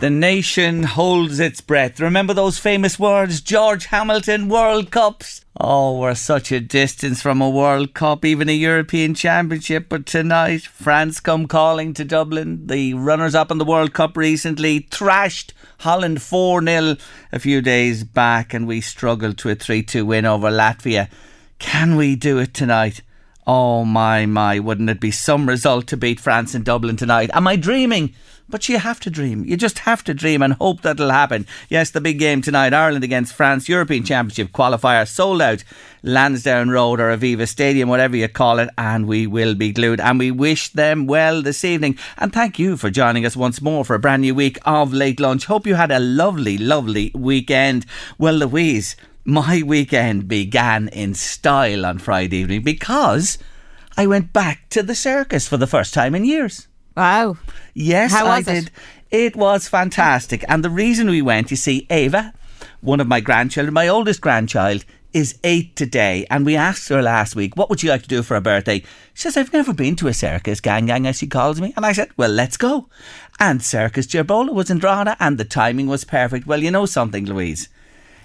[0.00, 1.98] The nation holds its breath.
[1.98, 5.44] Remember those famous words, George Hamilton, World Cups?
[5.60, 9.88] Oh, we're such a distance from a World Cup, even a European Championship.
[9.88, 12.68] But tonight, France come calling to Dublin.
[12.68, 16.96] The runners up in the World Cup recently thrashed Holland 4 0
[17.32, 21.10] a few days back, and we struggled to a 3 2 win over Latvia.
[21.58, 23.02] Can we do it tonight?
[23.48, 27.30] Oh my, my, wouldn't it be some result to beat France in Dublin tonight?
[27.34, 28.14] Am I dreaming?
[28.50, 29.44] But you have to dream.
[29.44, 31.46] You just have to dream and hope that'll happen.
[31.68, 35.64] Yes, the big game tonight, Ireland against France, European Championship qualifier, sold out,
[36.02, 40.00] Lansdowne Road or Aviva Stadium, whatever you call it, and we will be glued.
[40.00, 41.98] And we wish them well this evening.
[42.16, 45.20] And thank you for joining us once more for a brand new week of Late
[45.20, 45.44] Lunch.
[45.44, 47.84] Hope you had a lovely, lovely weekend.
[48.16, 48.96] Well, Louise,
[49.26, 53.36] my weekend began in style on Friday evening because
[53.94, 56.66] I went back to the circus for the first time in years.
[56.98, 57.36] Wow.
[57.74, 58.52] Yes, How I was it?
[58.52, 58.70] did.
[59.12, 60.44] It was fantastic.
[60.48, 62.34] And the reason we went, you see, Ava,
[62.80, 66.26] one of my grandchildren, my oldest grandchild, is eight today.
[66.28, 68.80] And we asked her last week, what would you like to do for a birthday?
[69.14, 71.72] She says, I've never been to a circus, gang gang, as she calls me.
[71.76, 72.88] And I said, well, let's go.
[73.38, 76.46] And Circus Gerbola was in Drogheda and the timing was perfect.
[76.48, 77.68] Well, you know something, Louise?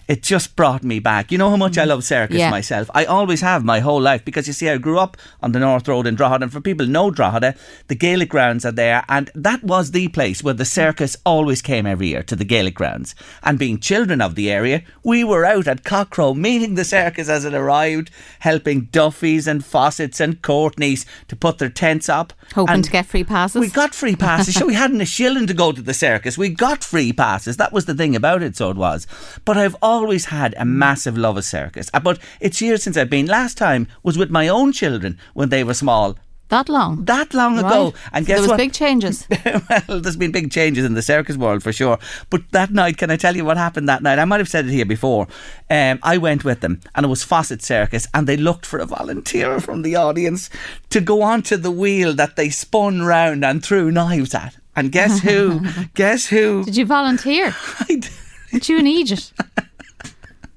[0.07, 1.31] It just brought me back.
[1.31, 1.87] You know how much I mm.
[1.87, 2.49] love circus Yeah.
[2.49, 2.89] myself.
[2.93, 5.87] I always have my whole life because you see, I grew up on the North
[5.87, 7.55] Road in Drogheda, and for people who know Drogheda,
[7.87, 11.85] the Gaelic grounds are there, and that was the place where the circus always came
[11.85, 13.15] every year to the Gaelic grounds.
[13.43, 17.45] And being children of the area, we were out at Cockcrow meeting the circus as
[17.45, 22.33] it arrived, helping Duffys and Fossett's and Courtneys to put their tents up.
[22.55, 23.59] Hoping And to get free passes.
[23.61, 24.55] we got free passes.
[24.59, 26.37] so we hadn't a shilling to go to the circus.
[26.37, 27.57] We got free passes.
[27.57, 29.07] That was the thing about it, so it was.
[29.45, 29.92] But I've always
[30.25, 31.89] had a massive love of circus.
[31.93, 33.25] Uh, But it's years since I've been.
[33.27, 36.15] Last time was with my own children when they were small.
[36.49, 37.05] that long.
[37.05, 37.93] That long ago.
[38.11, 38.57] And So guess there was what?
[38.57, 39.27] big changes.
[39.87, 41.97] well, there's been big changes in the circus world for sure.
[42.29, 44.19] But that night, can I tell you what happened that night?
[44.19, 45.27] I might have said it here before.
[45.69, 48.85] Um, I went with them, and it was Fossett Circus, and they looked for a
[48.85, 50.49] volunteer from the audience
[50.89, 54.53] to go onto the wheel that they spun round and threw knives at.
[54.75, 55.61] And guess who?
[55.95, 56.63] guess who?
[56.65, 57.55] Did you volunteer?
[57.89, 58.09] I d-
[58.51, 59.33] Weren't you an Egypt?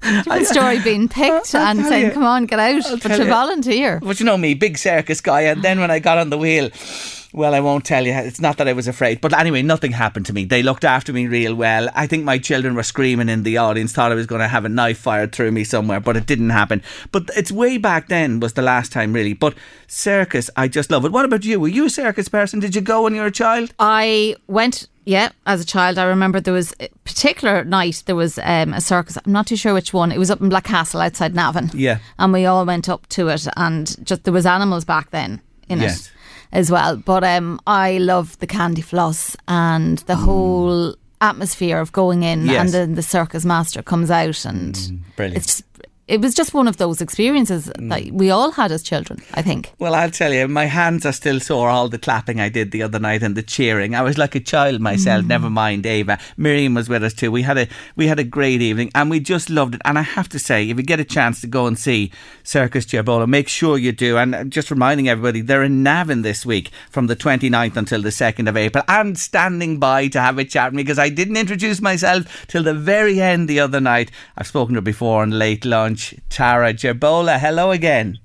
[0.01, 2.11] Different story being picked I'll and saying, you.
[2.11, 2.83] come on, get out.
[3.01, 3.29] But to you.
[3.29, 3.99] volunteer.
[4.01, 5.41] But you know me, big circus guy.
[5.41, 6.69] And then when I got on the wheel,
[7.37, 8.11] well, I won't tell you.
[8.13, 9.21] It's not that I was afraid.
[9.21, 10.43] But anyway, nothing happened to me.
[10.43, 11.87] They looked after me real well.
[11.93, 14.65] I think my children were screaming in the audience, thought I was going to have
[14.65, 16.81] a knife fired through me somewhere, but it didn't happen.
[17.11, 19.33] But it's way back then was the last time, really.
[19.33, 19.53] But
[19.87, 21.11] circus, I just love it.
[21.11, 21.59] What about you?
[21.59, 22.59] Were you a circus person?
[22.59, 23.73] Did you go when you were a child?
[23.79, 25.97] I went, yeah, as a child.
[25.97, 29.17] I remember there was a particular night, there was um, a circus.
[29.23, 30.11] I'm not too sure which one.
[30.11, 31.69] It was up in Blackcastle outside Navan.
[31.73, 31.99] Yeah.
[32.17, 35.79] And we all went up to it and just there was animals back then in
[35.79, 36.07] Yes.
[36.07, 36.11] it
[36.51, 36.97] as well.
[36.97, 42.51] But um, I love the candy floss and the whole atmosphere of going in Mm.
[42.51, 42.61] Yes.
[42.61, 45.37] and then the circus master comes out and brilliant.
[45.37, 45.63] it's just,
[46.07, 47.89] it was just one of those experiences mm.
[47.89, 49.73] that we all had as children, I think.
[49.77, 51.69] Well, I'll tell you, my hands are still sore.
[51.69, 53.93] All the clapping I did the other night and the cheering.
[53.93, 55.25] I was like a child myself.
[55.25, 55.27] Mm.
[55.27, 56.17] Never mind Ava.
[56.37, 57.31] Miriam was with us too.
[57.31, 59.81] We had a we had a great evening and we just loved it.
[59.83, 62.11] And I have to say, if you get a chance to go and see
[62.43, 64.17] Circus Gerbola, make sure you do.
[64.17, 68.47] And just reminding everybody, they're in Navan this week from the 29th until the 2nd
[68.47, 68.83] of April.
[68.87, 72.63] And standing by to have a chat with me because I didn't introduce myself till
[72.63, 74.09] the very end the other night.
[74.37, 75.96] I've spoken to her before on late lunch.
[76.29, 78.19] Tara Gerbola, hello again.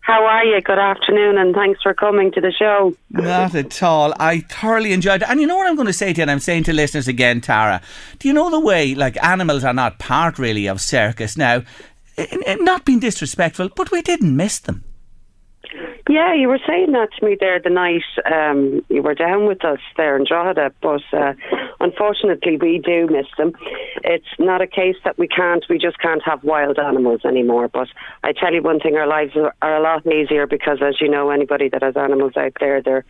[0.00, 0.60] How are you?
[0.60, 2.94] Good afternoon, and thanks for coming to the show.
[3.10, 4.14] Not at all.
[4.20, 5.28] I thoroughly enjoyed it.
[5.28, 7.08] And you know what I'm going to say to you, and I'm saying to listeners
[7.08, 7.80] again, Tara,
[8.20, 11.62] do you know the way, like, animals are not part really of circus now?
[12.60, 14.84] Not being disrespectful, but we didn't miss them.
[16.08, 19.64] Yeah, you were saying that to me there the night um, you were down with
[19.64, 21.32] us there in Drogheda, but uh,
[21.80, 23.52] unfortunately we do miss them.
[24.04, 27.66] It's not a case that we can't, we just can't have wild animals anymore.
[27.66, 27.88] But
[28.22, 31.08] I tell you one thing, our lives are, are a lot easier because, as you
[31.08, 33.04] know, anybody that has animals out there, they're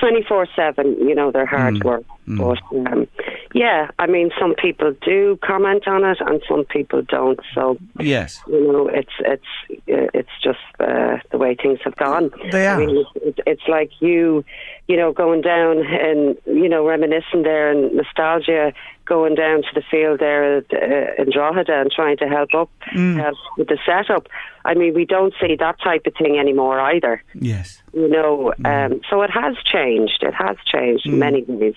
[0.00, 1.84] 24 7, you know, they're hard Mm.
[1.84, 2.04] work.
[2.26, 3.06] But um,
[3.54, 7.38] yeah, I mean, some people do comment on it and some people don't.
[7.54, 8.40] So, Yes.
[8.48, 12.30] you know, it's it's uh, it's just uh, the way things have gone.
[12.50, 12.80] They are.
[12.82, 14.44] I mean, it's, it's like you,
[14.88, 18.72] you know, going down and you know reminiscing there and nostalgia,
[19.06, 22.70] going down to the field there at, uh, in Drogheda and trying to help up
[22.94, 23.18] Mm.
[23.20, 24.28] uh, with the setup.
[24.66, 27.22] I mean, we don't see that type of thing anymore either.
[27.34, 27.82] Yes.
[27.92, 30.22] You know, um, so it has changed.
[30.22, 31.74] It has changed in many ways.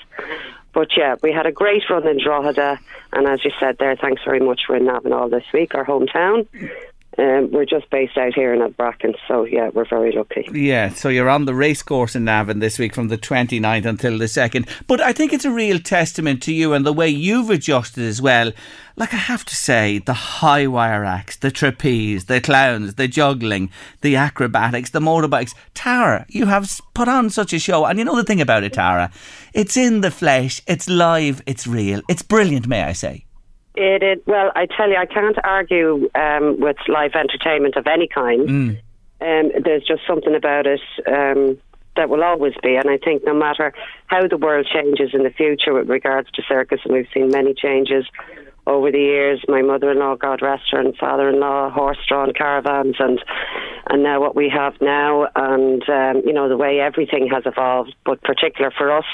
[0.78, 2.80] But yeah, we had a great run in Drogheda,
[3.12, 4.62] and as you said there, thanks very much.
[4.70, 6.46] We're in Navanall this week, our hometown.
[7.18, 10.48] Um, we're just based out here in Bracken, so yeah, we're very lucky.
[10.54, 14.26] Yeah, so you're on the racecourse in Navan this week from the 29th until the
[14.26, 14.70] 2nd.
[14.86, 18.22] But I think it's a real testament to you and the way you've adjusted as
[18.22, 18.52] well.
[18.96, 23.72] Like, I have to say, the high wire acts, the trapeze, the clowns, the juggling,
[24.02, 25.56] the acrobatics, the motorbikes.
[25.74, 27.86] Tara, you have put on such a show.
[27.86, 29.12] And you know the thing about it, Tara?
[29.54, 32.02] It's in the flesh, it's live, it's real.
[32.10, 33.27] It's brilliant, may I say.
[33.78, 38.08] It, it well, I tell you, I can't argue um, with live entertainment of any
[38.08, 38.50] kind.
[39.22, 41.60] Um, there's just something about it um,
[41.96, 43.74] that will always be, and I think no matter
[44.08, 47.54] how the world changes in the future with regards to circus, and we've seen many
[47.54, 48.06] changes
[48.68, 49.44] over the years.
[49.48, 53.20] My mother-in-law, God rest her, father-in-law, horse-drawn caravans, and
[53.90, 57.96] and now what we have now, and um, you know the way everything has evolved,
[58.06, 59.06] but particular for us.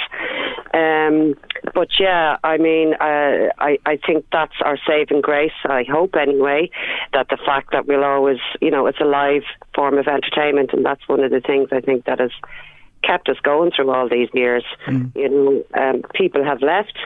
[0.74, 1.36] Um,
[1.76, 5.52] but yeah, I mean, uh, I I think that's our saving grace.
[5.66, 6.72] I hope anyway
[7.14, 9.44] that the fact that we'll always, you know, it's a live
[9.76, 12.32] form of entertainment, and that's one of the things I think that has
[13.04, 14.64] kept us going through all these years.
[15.16, 16.98] You know, um, people have left,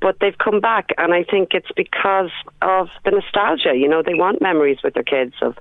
[0.00, 2.30] but they've come back, and I think it's because
[2.62, 3.74] of the nostalgia.
[3.74, 5.56] You know, they want memories with their kids of,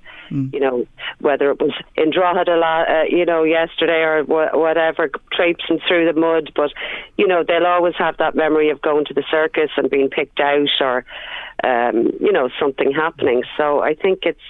[0.54, 0.86] you know,
[1.20, 6.20] whether it was in Drogheda, uh, you know, yesterday or wha- whatever, traipsing through the
[6.20, 6.52] mud.
[6.56, 6.72] But
[7.18, 10.40] you know, they'll always have that memory of going to the circus and being picked
[10.40, 11.06] out, or
[11.64, 13.44] um, you know, something happening.
[13.58, 14.48] So I think it's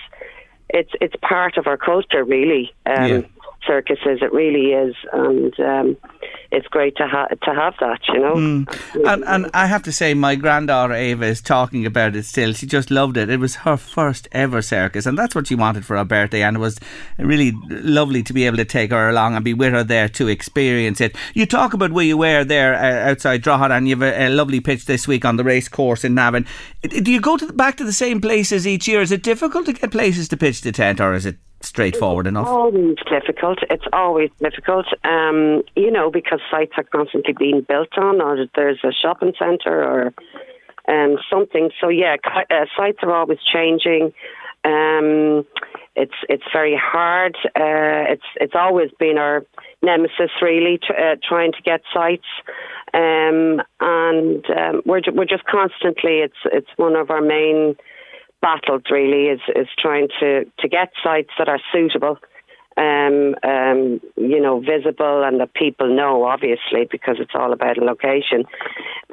[0.69, 2.73] it's it's part of our culture, really.
[2.85, 3.21] Um, Yeah.
[3.67, 5.97] Circuses, it really is, and um,
[6.51, 8.65] it's great to ha- to have that, you know.
[9.05, 12.53] And, and I have to say, my granddaughter Ava is talking about it still.
[12.53, 13.29] She just loved it.
[13.29, 16.41] It was her first ever circus, and that's what she wanted for her birthday.
[16.41, 16.79] And it was
[17.17, 20.27] really lovely to be able to take her along and be with her there to
[20.27, 21.15] experience it.
[21.33, 24.29] You talk about where you were there uh, outside Drogheda, and you have a, a
[24.29, 26.47] lovely pitch this week on the race course in Navan.
[26.81, 29.01] Do you go to the, back to the same places each year?
[29.01, 32.47] Is it difficult to get places to pitch the tent, or is it straightforward enough?
[32.47, 33.59] always difficult.
[33.69, 38.79] It's always difficult, um, you know, because sites are constantly being built on, or there's
[38.83, 40.13] a shopping centre or
[40.87, 41.71] um, something.
[41.79, 44.13] So yeah, uh, sites are always changing.
[44.65, 45.45] Um,
[45.95, 47.35] it's it's very hard.
[47.55, 49.45] Uh, it's it's always been our
[49.81, 52.27] nemesis, really, tr- uh, trying to get sites.
[52.93, 56.19] Um, and um, we're we're just constantly.
[56.19, 57.75] It's it's one of our main
[58.41, 62.17] battles really is is trying to to get sites that are suitable
[62.77, 67.83] um um you know visible and that people know obviously because it's all about a
[67.83, 68.45] location.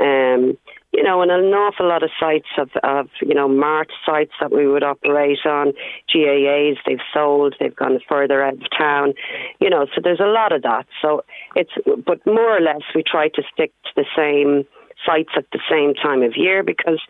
[0.01, 0.57] Um
[0.93, 4.53] you know and an awful lot of sites of of you know marked sites that
[4.53, 5.73] we would operate on.
[6.15, 9.15] GAAs they've sold they've gone further out of town.
[9.61, 10.87] You know so there's a lot of that.
[11.03, 11.25] So
[11.57, 11.73] it's
[12.07, 14.65] but more or less we try to stick to the same
[15.05, 17.01] sites at the same time of year because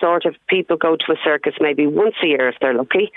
[0.00, 3.12] sort of people go to a circus maybe once a year if they're lucky.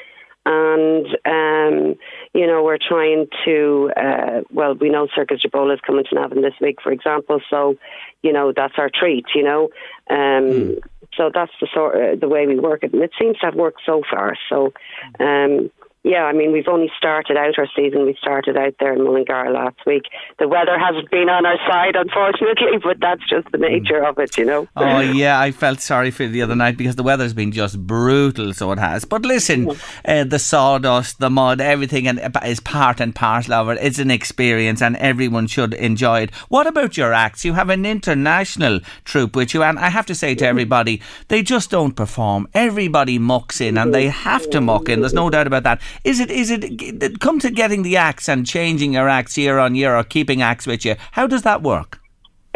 [0.48, 1.96] And um,
[2.34, 6.44] you know we're trying to uh, well we know Circus Gerbola is coming to Navan
[6.44, 7.78] this week for example so
[8.22, 9.70] you know that's our treat you know?
[10.08, 10.76] Um,
[11.18, 12.94] so that's the sort uh, the way we work it.
[12.94, 14.72] And it seems to have worked so far so
[15.20, 15.72] um,
[16.06, 18.06] yeah, I mean, we've only started out our season.
[18.06, 20.04] We started out there in Mullingar last week.
[20.38, 24.38] The weather hasn't been on our side, unfortunately, but that's just the nature of it,
[24.38, 24.68] you know.
[24.76, 27.88] Oh yeah, I felt sorry for you the other night because the weather's been just
[27.88, 29.04] brutal, so it has.
[29.04, 29.72] But listen,
[30.06, 33.80] uh, the sawdust, the mud, everything and is part and parcel of it.
[33.82, 36.36] It's an experience, and everyone should enjoy it.
[36.50, 37.44] What about your acts?
[37.44, 41.42] You have an international troupe with you, and I have to say to everybody, they
[41.42, 42.48] just don't perform.
[42.54, 45.00] Everybody mucks in, and they have to muck in.
[45.00, 45.82] There's no doubt about that.
[46.04, 46.30] Is it?
[46.30, 47.20] Is it?
[47.20, 50.68] Come to getting the acts and changing your acts year on year, or keeping acts
[50.68, 50.96] with you.
[51.12, 52.00] How does that work?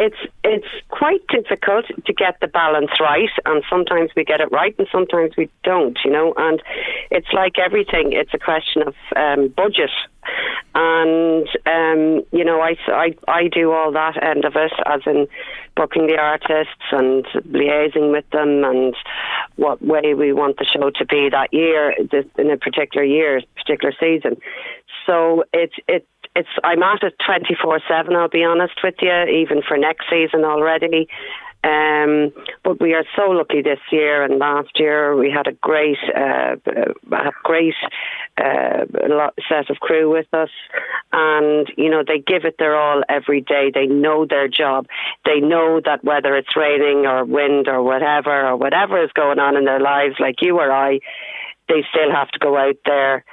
[0.02, 4.74] It's it's quite difficult to get the balance right, and sometimes we get it right,
[4.80, 6.00] and sometimes we don't.
[6.06, 6.64] You know, and
[7.12, 9.92] it's like everything; it's a question of um, budget.
[10.74, 15.28] And um, you know, I, I I do all that end of it, as in
[15.76, 18.96] booking the artists and liaising with them, and
[19.58, 21.94] what way we want the show to be that year,
[22.38, 24.38] in a particular year, particular season.
[25.06, 28.16] So it's it it's I'm at it twenty four seven.
[28.16, 31.08] I'll be honest with you, even for next season already.
[31.62, 32.32] Um,
[32.64, 36.56] but we are so lucky this year and last year we had a great, uh,
[37.12, 37.74] a great
[38.38, 38.86] uh,
[39.50, 40.50] set of crew with us,
[41.12, 43.72] and you know they give it their all every day.
[43.74, 44.88] They know their job.
[45.26, 49.58] They know that whether it's raining or wind or whatever or whatever is going on
[49.58, 51.00] in their lives, like you or I,
[51.68, 53.26] they still have to go out there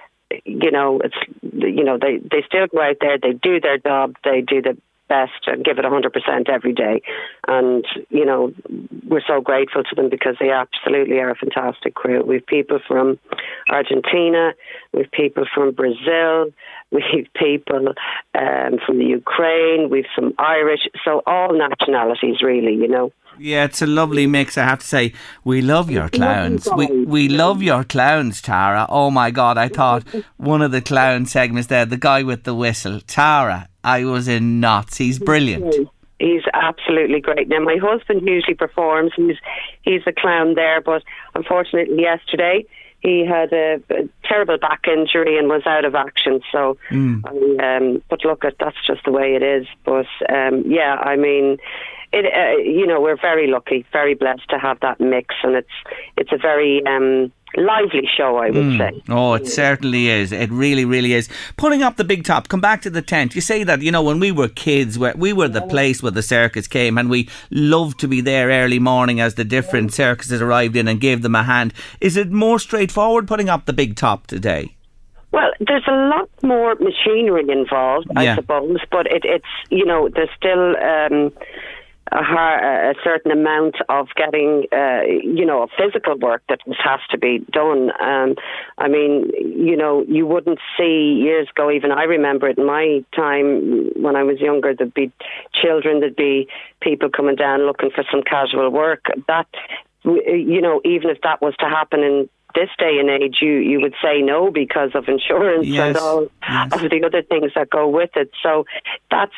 [0.44, 4.16] you know, it's you know they they still go out there, they do their job,
[4.24, 4.76] they do the
[5.08, 7.02] best and give it 100% every day.
[7.46, 8.52] And, you know,
[9.06, 12.24] we're so grateful to them because they absolutely are a fantastic crew.
[12.24, 13.18] We've people from
[13.70, 14.52] Argentina,
[14.92, 16.52] we've people from Brazil,
[16.90, 17.88] we've people
[18.34, 23.12] um, from the Ukraine, we've some Irish, so all nationalities really, you know.
[23.38, 24.56] Yeah, it's a lovely mix.
[24.58, 25.12] I have to say,
[25.44, 26.68] we love your clowns.
[26.76, 28.86] We we love your clowns, Tara.
[28.88, 29.58] Oh my God!
[29.58, 30.04] I thought
[30.36, 33.68] one of the clown segments there, the guy with the whistle, Tara.
[33.84, 34.96] I was in knots.
[34.96, 35.88] He's brilliant.
[36.18, 37.48] He's absolutely great.
[37.48, 39.12] Now, my husband usually performs.
[39.16, 39.36] He's
[39.82, 41.02] he's a clown there, but
[41.34, 42.64] unfortunately, yesterday
[43.00, 46.40] he had a, a, terrible back injury and was out of action.
[46.50, 47.22] So, mm.
[47.24, 49.66] I, um, but look, at that's just the way it is.
[49.84, 51.58] But um, yeah, I mean,
[52.16, 55.68] it, uh, you know, we're very lucky, very blessed to have that mix, and it's
[56.16, 58.78] it's a very um, lively show, I would mm.
[58.78, 59.02] say.
[59.08, 60.32] Oh, it certainly is.
[60.32, 61.28] It really, really is.
[61.56, 63.34] Pulling up the big top, come back to the tent.
[63.34, 66.22] You say that, you know, when we were kids, we were the place where the
[66.22, 70.76] circus came and we loved to be there early morning as the different circuses arrived
[70.76, 71.72] in and gave them a hand.
[72.00, 74.76] Is it more straightforward putting up the big top today?
[75.32, 78.36] Well, there's a lot more machinery involved, I yeah.
[78.36, 80.76] suppose, but it, it's, you know, there's still.
[80.76, 81.32] Um,
[82.12, 87.44] a, a, certain amount of getting, uh, you know, physical work that has to be
[87.50, 87.90] done.
[88.00, 88.36] Um,
[88.78, 91.70] I mean, you know, you wouldn't see years ago.
[91.70, 94.74] Even I remember it in my time when I was younger.
[94.74, 95.10] There'd be
[95.52, 96.48] children, there'd be
[96.80, 99.06] people coming down looking for some casual work.
[99.26, 99.46] That
[100.04, 103.80] you know, even if that was to happen in this day and age, you, you
[103.80, 105.88] would say no because of insurance yes.
[105.88, 106.72] and all yes.
[106.72, 108.30] of the other things that go with it.
[108.42, 108.64] So
[109.10, 109.34] that's,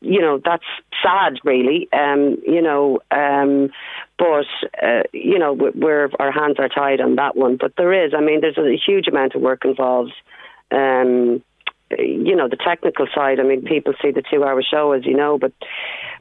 [0.00, 0.64] you know, that's
[1.02, 1.88] sad, really.
[1.92, 3.70] Um, you know, um,
[4.18, 4.46] but
[4.82, 7.56] uh, you know, we're our hands are tied on that one.
[7.56, 10.12] But there is, I mean, there's a huge amount of work involved.
[10.70, 11.42] Um,
[11.98, 13.40] you know the technical side.
[13.40, 15.52] I mean, people see the two-hour show, as you know, but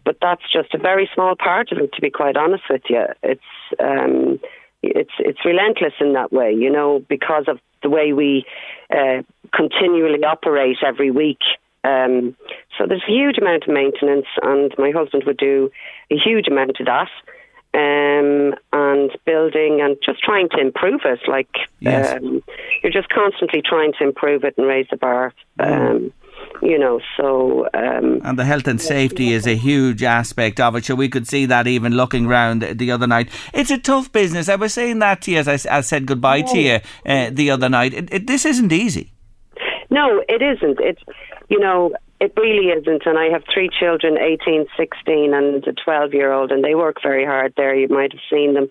[0.03, 1.93] but that's just a very small part of it.
[1.93, 3.41] To be quite honest with you, it's
[3.79, 4.39] um,
[4.81, 8.45] it's it's relentless in that way, you know, because of the way we
[8.89, 9.21] uh,
[9.53, 11.39] continually operate every week.
[11.83, 12.35] Um,
[12.77, 15.71] so there's a huge amount of maintenance, and my husband would do
[16.11, 17.09] a huge amount of that.
[17.71, 21.19] Um, and building and just trying to improve it.
[21.27, 22.13] Like yes.
[22.13, 22.41] um,
[22.81, 25.35] you're just constantly trying to improve it and raise the bar.
[25.59, 26.11] Um,
[26.61, 27.67] you know, so.
[27.73, 30.85] Um, and the health and safety is a huge aspect of it.
[30.85, 33.29] So we could see that even looking around the other night.
[33.53, 34.49] It's a tough business.
[34.49, 37.51] I was saying that to you as I, I said goodbye to you uh, the
[37.51, 37.93] other night.
[37.93, 39.13] It, it, this isn't easy.
[39.89, 40.79] No, it isn't.
[40.79, 41.01] It's,
[41.49, 43.05] you know, it really isn't.
[43.05, 46.97] And I have three children 18, 16, and a 12 year old, and they work
[47.01, 47.75] very hard there.
[47.75, 48.69] You might have seen them.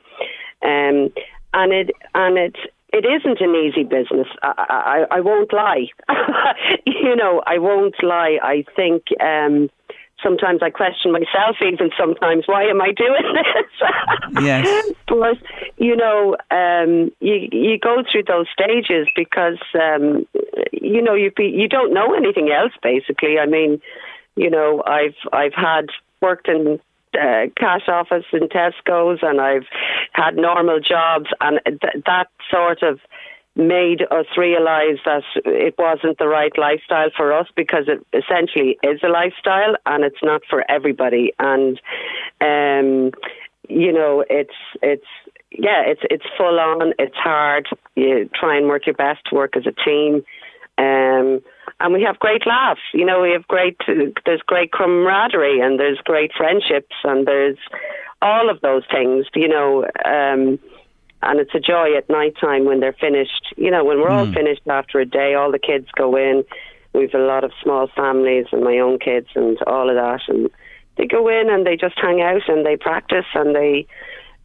[0.63, 1.13] Um,
[1.55, 2.61] and it and it's
[2.99, 4.26] it isn't an easy business.
[4.43, 5.87] I, I, I won't lie.
[6.87, 8.38] you know, I won't lie.
[8.43, 9.71] I think um,
[10.23, 11.57] sometimes I question myself.
[11.64, 14.43] Even sometimes, why am I doing this?
[14.43, 14.93] yes.
[15.07, 15.38] But
[15.76, 20.26] you know, um, you you go through those stages because um,
[20.73, 22.73] you know you be, you don't know anything else.
[22.83, 23.81] Basically, I mean,
[24.35, 25.87] you know, I've I've had
[26.21, 26.81] worked in
[27.15, 29.67] uh, cash office in Tesco's, and I've
[30.12, 33.00] had normal jobs, and th- that sort of
[33.59, 39.00] made us realise that it wasn't the right lifestyle for us because it essentially is
[39.03, 41.33] a lifestyle and it's not for everybody.
[41.41, 41.81] And
[42.41, 43.11] um,
[43.69, 45.07] you know, it's it's
[45.50, 46.93] yeah, it's it's full on.
[46.99, 47.69] It's hard.
[47.97, 50.23] You try and work your best work as a team.
[50.79, 51.41] Um,
[51.81, 52.81] and we have great laughs.
[52.93, 57.59] You know, we have great, there's great camaraderie and there's great friendships and there's
[58.21, 60.59] all of those things, you know, um,
[61.23, 63.55] and it's a joy at night time when they're finished.
[63.57, 64.19] You know, when we're mm.
[64.19, 64.35] all hmm.
[64.35, 66.45] finished after a day, all the kids go in.
[66.93, 70.49] We've a lot of small families and my own kids and all of that, and
[70.97, 73.87] they go in and they just hang out and they practice and they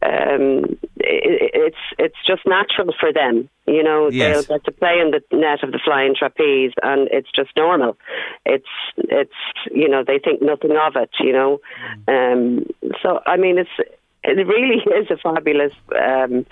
[0.04, 3.48] um, it, it's it's just natural for them.
[3.66, 4.46] You know, Yes.
[4.46, 7.96] they'll get to play in the net of the flying trapeze, and it's just normal.
[8.44, 8.68] It's
[8.98, 9.32] it's
[9.70, 11.10] you know they think nothing of it.
[11.20, 11.60] You know,
[12.08, 12.66] um,
[13.02, 13.70] so I mean it's
[14.22, 15.72] it really is a fabulous.
[15.98, 16.46] Um,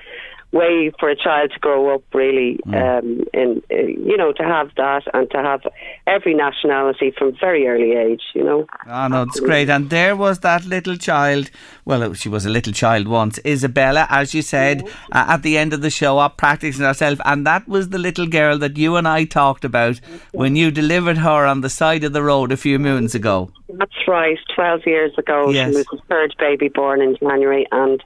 [0.53, 4.69] way for a child to grow up really um in uh, you know to have
[4.77, 5.63] that and to have
[6.07, 9.69] every nationality from very early age you know Oh no, it's great.
[9.71, 11.51] And there was that little child.
[11.85, 14.83] Well, she was a little child once, Isabella, as you said,
[15.13, 18.27] uh, at the end of the show, up practicing herself, and that was the little
[18.27, 20.01] girl that you and I talked about
[20.33, 23.51] when you delivered her on the side of the road a few moons ago.
[23.73, 24.39] That's right.
[24.55, 25.71] Twelve years ago, Yes.
[25.71, 28.03] she was the third baby born in January, and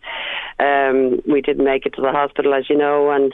[0.58, 3.32] um, we didn't make it to the hospital, as you know, and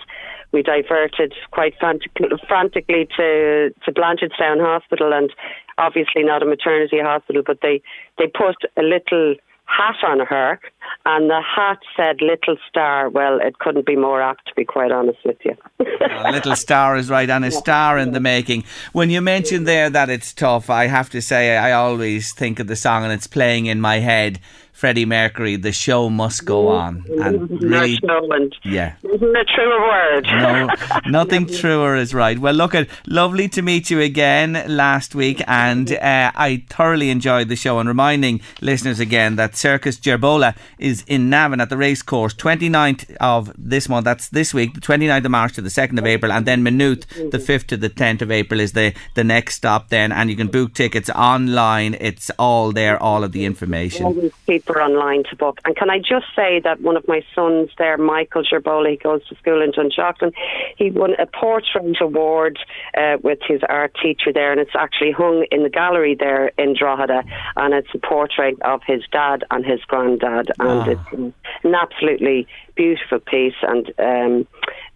[0.52, 2.12] we diverted quite frantic-
[2.48, 5.30] frantically to to Blanchardstown Hospital, and
[5.78, 7.82] obviously not a maternity hospital, but they
[8.18, 9.34] they put a little
[9.66, 10.58] hat on her,
[11.04, 14.92] and the hat said "Little Star." Well, it couldn't be more apt, to be quite
[14.92, 15.56] honest with you.
[15.80, 18.64] A little star is right, and a star in the making.
[18.92, 22.66] When you mentioned there that it's tough, I have to say I always think of
[22.66, 24.40] the song and it's playing in my head.
[24.72, 28.94] Freddie Mercury, the show must go on, and really, and yeah.
[29.04, 30.24] isn't a truer word.
[30.24, 30.68] No,
[31.06, 32.38] nothing truer is right.
[32.38, 37.48] Well, look, at lovely to meet you again last week, and uh, I thoroughly enjoyed
[37.48, 37.78] the show.
[37.78, 43.52] And reminding listeners again that Circus Gerbola is in Navan at the racecourse, 29th of
[43.56, 44.04] this month.
[44.04, 47.06] That's this week, the 29th of March to the 2nd of April, and then Maynooth,
[47.30, 49.90] the 5th to the 10th of April, is the the next stop.
[49.90, 51.94] Then, and you can book tickets online.
[52.00, 54.32] It's all there, all of the information.
[54.64, 55.60] People online to book.
[55.64, 59.26] And can I just say that one of my sons there, Michael Gerbola, he goes
[59.28, 60.32] to school in Dunshaughlin,
[60.76, 62.58] he won a portrait award
[62.96, 66.74] uh, with his art teacher there, and it's actually hung in the gallery there in
[66.78, 67.24] Drogheda,
[67.56, 73.18] and it's a portrait of his dad and his granddad, and it's an absolutely beautiful
[73.20, 74.46] piece, and um,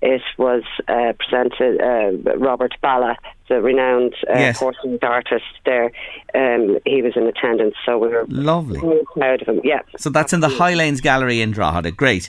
[0.03, 3.17] it was uh, presented uh, Robert Ballagh,
[3.49, 4.63] the renowned uh, Yes.
[4.63, 5.91] artist there.
[6.35, 8.81] Um, he was in attendance, so we were Lovely.
[8.81, 9.61] very proud of him.
[9.65, 9.81] Yeah.
[9.97, 11.93] So that's in the Highlanes Gallery in Drogheda.
[11.93, 12.25] Great.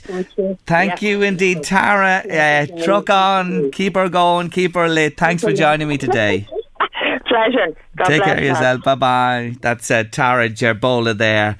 [0.66, 1.08] Thank Yeah.
[1.08, 2.22] you indeed, Tara.
[2.30, 5.16] Uh, truck on, keep her going, keep her lit.
[5.16, 6.46] Thanks for joining me today.
[7.26, 7.76] Pleasure.
[7.96, 8.82] God Take care of yourself.
[8.82, 9.54] Bye bye.
[9.60, 11.56] That's uh, Tara Gerbola there.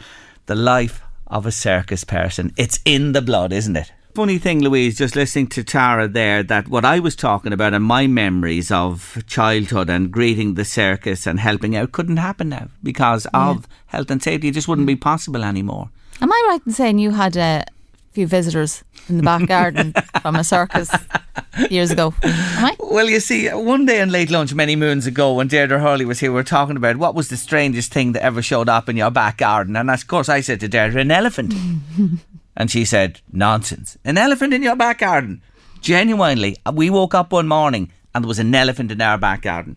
[0.47, 2.53] The life of a circus person.
[2.57, 3.93] It's in the blood, isn't it?
[4.15, 7.85] Funny thing, Louise, just listening to Tara there, that what I was talking about and
[7.85, 13.27] my memories of childhood and greeting the circus and helping out couldn't happen now because
[13.33, 14.49] of health and safety.
[14.49, 15.01] It just wouldn't be mm.
[15.01, 15.91] possible anymore.
[16.21, 17.65] Am I right in saying you had a
[18.11, 20.91] few visitors in the back garden from a circus
[21.71, 22.13] years ago?
[22.25, 22.77] Am I?
[22.81, 26.19] Well, you see, one day in late lunch many moons ago, when Deirdre Hurley was
[26.19, 28.97] here, we were talking about what was the strangest thing that ever showed up in
[28.97, 29.77] your back garden.
[29.77, 31.55] And of course, I said to Deirdre, an elephant.
[32.59, 33.97] and she said, nonsense.
[34.05, 35.41] An elephant in your back garden?
[35.81, 39.77] Genuinely, we woke up one morning and there was an elephant in our back garden.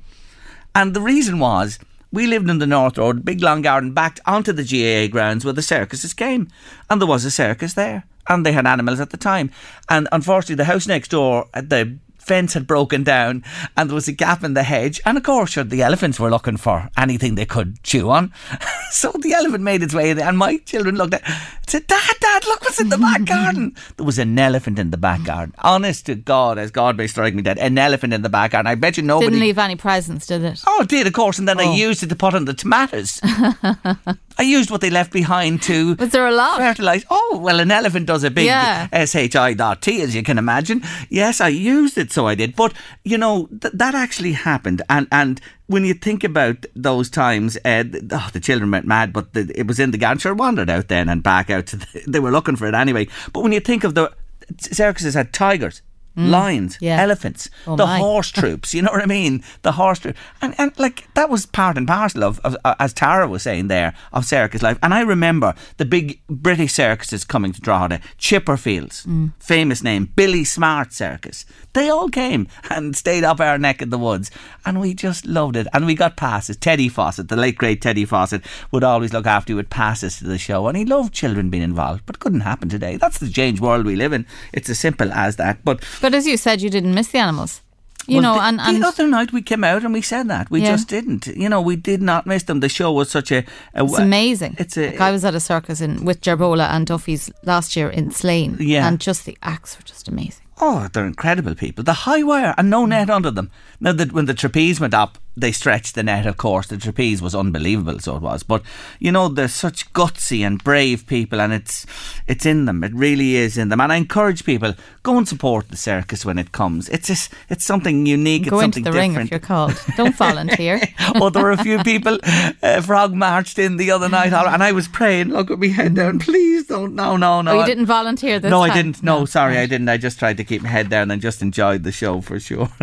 [0.74, 1.78] And the reason was
[2.12, 5.54] we lived in the North Road, big long garden, backed onto the GAA grounds where
[5.54, 6.48] the circuses came.
[6.90, 8.04] And there was a circus there.
[8.28, 9.52] And they had animals at the time.
[9.88, 13.44] And unfortunately, the house next door, uh, the fence had broken down
[13.76, 15.02] and there was a gap in the hedge.
[15.06, 18.32] And of course, sure, the elephants were looking for anything they could chew on.
[18.92, 20.20] so the elephant made its way in.
[20.20, 21.24] And my children looked at
[21.72, 23.76] said, Dad, Dad, look what's in the back garden.
[23.98, 25.54] There was an elephant in the back garden.
[25.60, 28.68] Honest to God, as God may strike me dead, an elephant in the back garden.
[28.68, 29.28] I bet you nobody.
[29.28, 30.62] Didn't leave any presents, did it?
[30.68, 31.74] Oh, it did, of course, and then I oh.
[31.74, 33.20] used it to put on the tomatoes.
[33.24, 36.58] I used what they left behind to Was there a lot?
[36.58, 37.06] fertilise.
[37.10, 38.88] Oh, well, an elephant does a big Yeah.
[38.92, 40.84] S-H-I-T, as you can imagine.
[41.10, 42.56] Yes, I used it, so I did.
[42.56, 44.82] But, you know, th- that actually happened.
[44.90, 49.34] And, and when you think about those times, uh, oh, the children went mad, but
[49.34, 50.38] the, it was in the garden.
[50.38, 51.68] Wandered out then and back out.
[51.68, 53.08] To the, they were looking for it anyway.
[53.34, 54.12] But when you think of the
[54.60, 55.82] circuses had tigers,
[56.16, 57.02] lions, yeah.
[57.02, 57.98] elephants, Oh, the my.
[57.98, 58.74] horse troops.
[58.74, 59.44] You know what I mean?
[59.62, 62.94] The horse troop, and and like that was part and parcel of, of uh, as
[62.94, 64.78] Tara was saying there of circus life.
[64.84, 69.32] And I remember the big British circuses coming to Drogheda, Chipperfields, Mm.
[69.40, 71.46] famous name, Billy Smart Circus.
[71.74, 74.32] They all came and stayed up our neck in the woods,
[74.66, 75.68] and we just loved it.
[75.74, 76.58] And we got passes.
[76.58, 80.26] Teddy Fossett, the late great Teddy Fossett, would always look after you with passes to
[80.26, 82.04] the show, and he loved children being involved.
[82.06, 82.98] But couldn't happen today.
[82.98, 84.26] That's the changed world we live in.
[84.54, 85.64] It's as simple as that.
[85.64, 87.62] But But as you said, you didn't miss the animals.
[88.08, 90.50] You well, know, the, and, the other night we came out and we said that
[90.50, 90.72] we Yeah.
[90.72, 91.28] just didn't.
[91.28, 92.60] You know, we did not miss them.
[92.60, 93.46] The show was such a.
[93.76, 94.56] a it's amazing.
[94.58, 94.88] It's a.
[94.88, 98.58] like I was at a circus in with Gerbola and Duffy's last year in Slane.
[98.60, 98.88] Yeah.
[98.88, 100.44] And just the acts were just amazing.
[100.64, 101.84] oh, they're incredible people.
[101.84, 103.50] The high wire and no net under them.
[103.80, 106.68] Now that when the trapeze went up, they stretched the net, of course.
[106.68, 108.44] The trapeze was unbelievable, so it was.
[108.44, 108.64] But
[109.00, 111.86] you know, they're such gutsy and brave people, and it's
[112.28, 112.84] it's in them.
[112.84, 113.80] It really is in them.
[113.82, 116.90] And I encourage people go and support the circus when it comes.
[116.90, 118.50] It's just, it's something unique.
[118.50, 119.18] Go it's into something the different.
[119.18, 119.82] ring if you're called.
[119.98, 120.82] Don't volunteer.
[121.16, 122.18] well, there were a few people.
[122.62, 125.96] Uh, Frog marched in the other night, and I was praying, look at me head
[125.96, 126.96] down, please don't.
[126.96, 127.52] No, no, no.
[127.52, 128.72] oh, you didn't volunteer this no, time?
[128.72, 129.04] I didn't.
[129.04, 129.90] No, sorry, I didn't.
[129.90, 132.70] I just tried to keep my head down and just enjoyed the show for sure.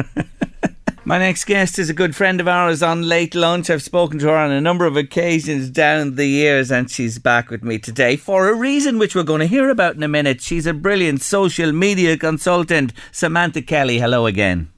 [1.09, 3.71] My next guest is a good friend of ours on Late Lunch.
[3.71, 7.49] I've spoken to her on a number of occasions down the years, and she's back
[7.49, 10.43] with me today for a reason which we're going to hear about in a minute.
[10.43, 12.93] She's a brilliant social media consultant.
[13.11, 14.71] Samantha Kelly, hello again.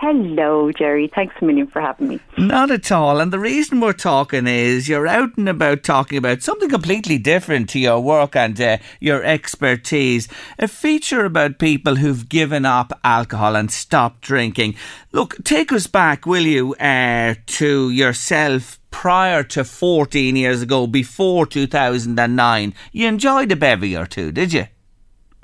[0.00, 1.10] Hello, Gerry.
[1.12, 2.20] Thanks a million for having me.
[2.36, 3.18] Not at all.
[3.18, 7.68] And the reason we're talking is you're out and about talking about something completely different
[7.70, 10.28] to your work and uh, your expertise.
[10.60, 14.76] A feature about people who've given up alcohol and stopped drinking.
[15.10, 21.44] Look, take us back, will you, uh, to yourself prior to 14 years ago, before
[21.44, 22.72] 2009.
[22.92, 24.66] You enjoyed a bevy or two, did you?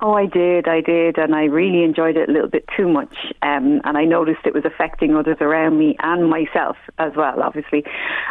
[0.07, 3.33] Oh, I did, I did, and I really enjoyed it a little bit too much.
[3.41, 7.85] Um, and I noticed it was affecting others around me and myself as well, obviously.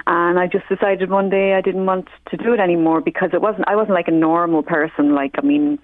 [0.05, 3.41] And I just decided one day I didn't want to do it anymore because it
[3.41, 3.67] wasn't.
[3.67, 5.15] I wasn't like a normal person.
[5.15, 5.79] Like, I mean,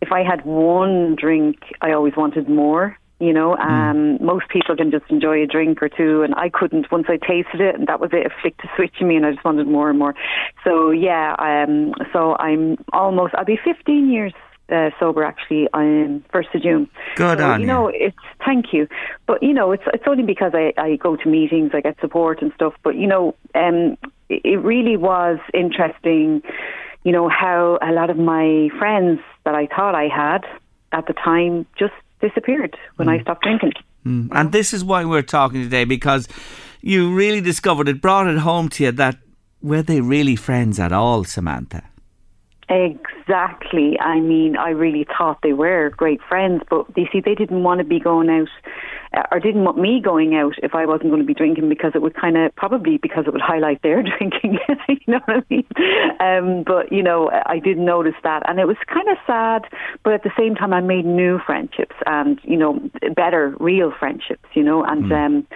[0.00, 2.96] if I had one drink, I always wanted more.
[3.18, 6.92] You know, um, most people can just enjoy a drink or two, and I couldn't.
[6.92, 9.26] Once I tasted it, and that was it, it flicked a switch in me, and
[9.26, 10.14] I just wanted more and more.
[10.62, 13.34] So yeah, um, so I'm almost.
[13.34, 14.32] I'll be 15 years
[14.68, 16.88] uh, sober actually on first of June.
[17.16, 17.66] Good so, on you.
[17.66, 18.88] know, it's thank you,
[19.26, 22.42] but you know, it's it's only because I I go to meetings, I get support
[22.42, 22.74] and stuff.
[22.82, 23.96] But you know, um,
[24.28, 26.42] it, really was interesting.
[27.04, 30.44] You know how a lot of my friends that I thought I had
[30.92, 33.72] at the time just disappeared when I stopped drinking.
[34.06, 34.28] Mm.
[34.32, 36.28] And this is why we're talking today because
[36.80, 39.16] you really discovered it, brought it home to you that
[39.60, 41.84] were they really friends at all, Samantha?
[42.72, 43.98] Exactly.
[44.00, 47.78] I mean, I really thought they were great friends, but you see, they didn't want
[47.80, 48.48] to be going out,
[49.14, 51.92] uh, or didn't want me going out if I wasn't going to be drinking because
[51.94, 54.58] it would kind of probably because it would highlight their drinking.
[54.88, 55.66] you know what I mean?
[56.20, 59.62] Um, but you know, I did notice that, and it was kind of sad.
[60.04, 62.80] But at the same time, I made new friendships, and you know,
[63.14, 64.48] better, real friendships.
[64.54, 65.46] You know, and um,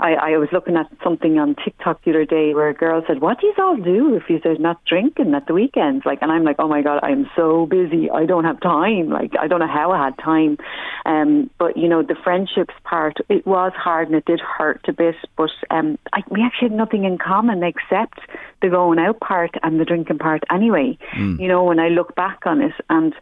[0.00, 3.20] I, I was looking at something on TikTok the other day where a girl said,
[3.20, 6.44] "What do you all do if you're not drinking at the weekends?" Like, and I'm
[6.44, 8.10] like, "Oh my god, I'm so busy.
[8.10, 9.10] I don't have time.
[9.10, 10.58] Like, I don't know how I had time."
[11.06, 14.92] Um, but you know, the friendships part, it was hard and it did hurt a
[14.92, 15.16] bit.
[15.36, 18.20] But um, I, we actually had nothing in common except
[18.62, 20.42] the going out part and the drinking part.
[20.50, 20.98] Anyway,
[21.38, 23.14] you know, when I look back on it, and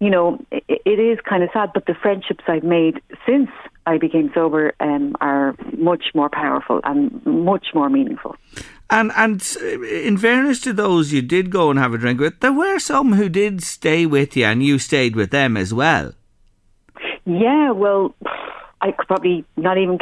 [0.00, 1.70] you know, it, it is kind of sad.
[1.74, 3.50] But the friendships I've made since
[3.86, 8.36] I became sober um, are much more powerful and much more meaningful.
[8.90, 9.42] And and
[10.06, 13.14] in fairness to those you did go and have a drink with, there were some
[13.14, 16.12] who did stay with you, and you stayed with them as well.
[17.26, 18.14] Yeah, well,
[18.84, 19.98] I could probably not even.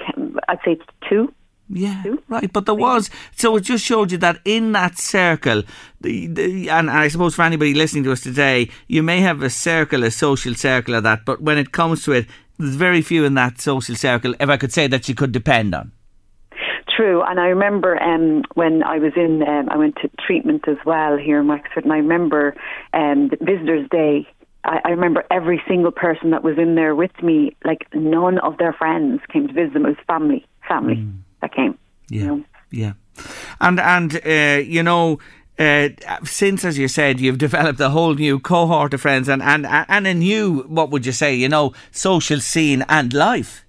[0.48, 1.32] I'd say two.
[1.68, 2.52] Yeah, right.
[2.52, 5.62] But there was, so it just showed you that in that circle,
[6.00, 9.48] the, the, and I suppose for anybody listening to us today, you may have a
[9.48, 12.26] circle, a social circle of that, but when it comes to it,
[12.58, 15.74] there's very few in that social circle, if I could say, that you could depend
[15.74, 15.92] on.
[16.94, 20.76] True, and I remember um, when I was in, um, I went to treatment as
[20.84, 22.54] well here in Wexford, and I remember
[22.92, 24.28] um, Visitors' Day.
[24.64, 28.58] I, I remember every single person that was in there with me, like none of
[28.58, 29.86] their friends came to visit them.
[29.86, 31.06] It was family, family
[31.40, 31.78] that came.
[32.08, 32.44] Yeah, You know?
[32.70, 32.92] yeah,
[33.60, 35.18] and and uh, you know.
[35.58, 35.90] Uh,
[36.24, 40.06] since, as you said, you've developed a whole new cohort of friends and, and, and
[40.06, 43.62] a new, what would you say, you know, social scene and life.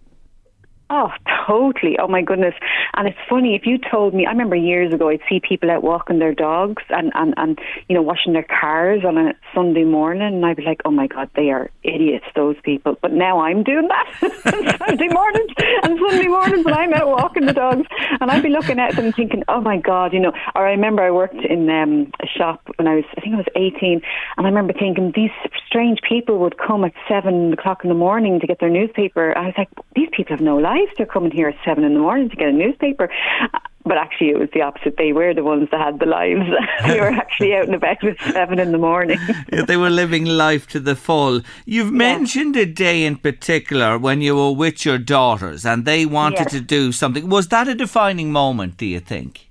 [0.93, 1.09] Oh,
[1.47, 1.97] totally.
[1.99, 2.53] Oh my goodness.
[2.93, 5.81] And it's funny, if you told me, I remember years ago, I'd see people out
[5.81, 10.21] walking their dogs and, and, and you know, washing their cars on a Sunday morning,
[10.21, 12.95] and I'd be like, oh my God, they are idiots, those people.
[13.01, 15.51] But now I'm doing that Sunday mornings
[15.81, 17.87] and Sunday mornings when I'm out walking the dogs,
[18.21, 20.33] and I'd be looking at them thinking, oh my God, you know.
[20.53, 23.37] Or I remember I worked in um, a shop when I was, I think I
[23.37, 24.01] was 18,
[24.37, 25.31] and I remember thinking these
[25.65, 29.35] strange people would come at seven o'clock in the morning to get their newspaper.
[29.35, 30.93] I was like, these people have no lives.
[30.97, 33.09] They're coming here at seven in the morning to get a newspaper.
[33.85, 34.95] But actually, it was the opposite.
[34.97, 36.49] They were the ones that had the lives.
[36.87, 39.19] they were actually out and about at seven in the morning.
[39.67, 41.41] they were living life to the full.
[41.65, 46.33] You've mentioned a day in particular when you were with your daughters and they wanted
[46.39, 46.51] Yes.
[46.53, 47.27] to do something.
[47.29, 49.49] Was that a defining moment, do you think?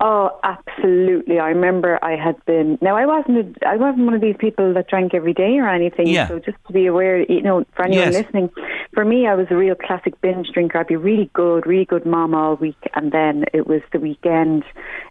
[0.00, 1.38] Oh, absolutely.
[1.38, 2.78] I remember I had been.
[2.82, 3.56] Now, I wasn't.
[3.62, 6.08] A, I wasn't one of these people that drank every day or anything.
[6.08, 6.28] Yeah.
[6.28, 8.24] So just to be aware, you know, for anyone Yes.
[8.24, 8.50] listening,
[8.92, 10.78] for me, I was a real classic binge drinker.
[10.78, 14.64] I'd be really good, really good mom all week, and then it was the weekend.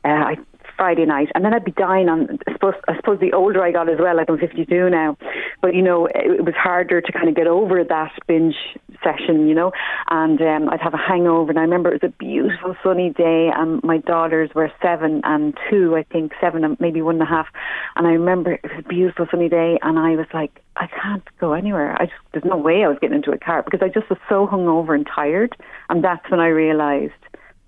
[0.04, 0.36] Uh, I
[0.76, 2.40] Friday night, and then I'd be dying on.
[2.48, 5.16] I suppose, I suppose the older I got as well, like I'm 52 now,
[5.64, 8.56] but you know, it, was harder to kind of get over that binge
[9.02, 9.72] session, you know,
[10.10, 11.52] and um, I'd have a hangover.
[11.52, 15.58] And I remember it was a beautiful sunny day, and my daughters were seven and
[15.70, 17.48] two, I think, seven and maybe one and a half.
[17.96, 21.24] And I remember it was a beautiful sunny day, and I was like, I can't
[21.40, 21.94] go anywhere.
[21.94, 24.20] I just there's no way I was getting into a car because I just was
[24.28, 25.56] so hungover and tired,
[25.90, 27.14] and that's when I realised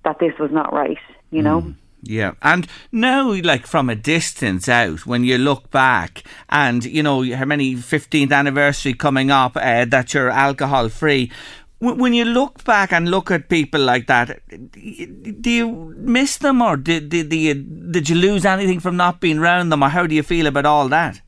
[0.04, 0.98] that this was not right,
[1.32, 1.74] you know.
[2.08, 7.24] Yeah, and now, like from a distance out, when you look back, and you know
[7.34, 11.32] how many 15th anniversary coming up uh, that you're alcohol free.
[11.80, 16.78] When you look back and look at people like that, do you miss them, or
[16.78, 20.06] did did, did, you, did you lose anything from not being around them, or how
[20.06, 21.22] do you feel about all that?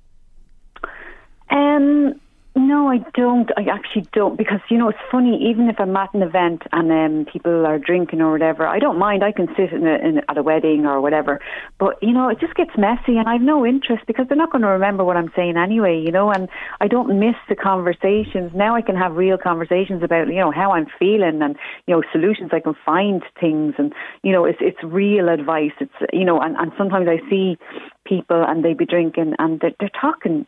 [1.49, 2.21] Um,
[2.67, 3.49] no, I don't.
[3.55, 5.49] I actually don't because you know it's funny.
[5.49, 8.99] Even if I'm at an event and um, people are drinking or whatever, I don't
[8.99, 9.23] mind.
[9.23, 11.39] I can sit in, a, in at a wedding or whatever.
[11.79, 14.63] But you know, it just gets messy, and I've no interest because they're not going
[14.63, 16.03] to remember what I'm saying anyway.
[16.05, 16.49] You know, and
[16.81, 18.51] I don't miss the conversations.
[18.53, 21.55] Now I can have real conversations about you know how I'm feeling and
[21.87, 25.71] you know solutions I can find things, and you know it's it's real advice.
[25.79, 27.57] It's you know, and and sometimes I see
[28.05, 30.45] people and they be drinking and they're, they're talking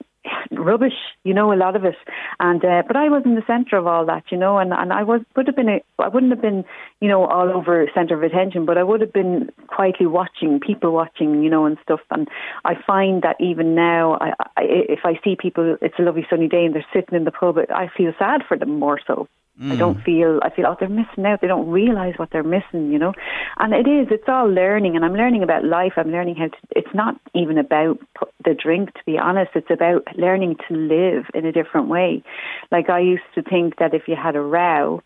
[0.52, 1.96] rubbish, you know, a lot of it.
[2.40, 4.92] And uh, but I was in the centre of all that, you know, and, and
[4.94, 6.66] I was would have been a, I wouldn't have been,
[7.02, 10.92] you know, all over centre of attention, but I would have been quietly watching, people
[10.92, 12.02] watching, you know, and stuff.
[12.12, 12.28] And
[12.66, 16.48] I find that even now, I, I, if I see people, it's a lovely sunny
[16.48, 19.28] day and they're sitting in the pub, I feel sad for them more so.
[19.62, 21.42] I don't feel, I feel, oh, they're missing out.
[21.42, 23.12] They don't realise what they're missing, you know.
[23.58, 24.96] And it is, it's all learning.
[24.96, 25.94] And I'm learning about life.
[25.98, 28.00] I'm learning how to, it's not even about
[28.46, 29.52] the drink, to be honest.
[29.56, 32.24] It's about learning to live in a different way.
[32.72, 35.02] Like I used to think that if you had a row,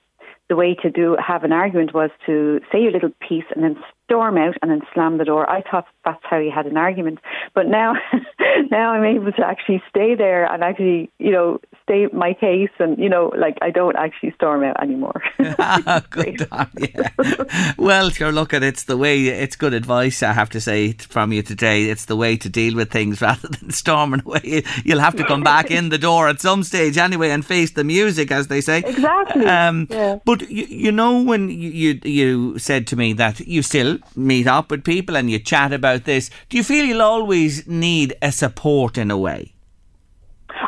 [0.49, 3.77] the way to do have an argument was to say your little piece and then
[4.05, 5.49] storm out and then slam the door.
[5.49, 7.19] I thought that's how you had an argument,
[7.53, 7.93] but now,
[8.71, 12.97] now I'm able to actually stay there and actually, you know, state my case and
[12.97, 15.21] you know, like I don't actually storm out anymore.
[16.09, 17.45] good on you.
[17.77, 19.27] Well, sure, look at it's the way.
[19.27, 21.85] It's good advice, I have to say from you today.
[21.85, 24.63] It's the way to deal with things rather than storming away.
[24.83, 27.83] You'll have to come back in the door at some stage anyway and face the
[27.83, 28.79] music, as they say.
[28.79, 29.45] Exactly.
[29.45, 30.19] Um, Yeah.
[30.25, 34.71] But you, you know when you you said to me that you still meet up
[34.71, 36.29] with people and you chat about this.
[36.49, 39.53] Do you feel you'll always need a support in a way?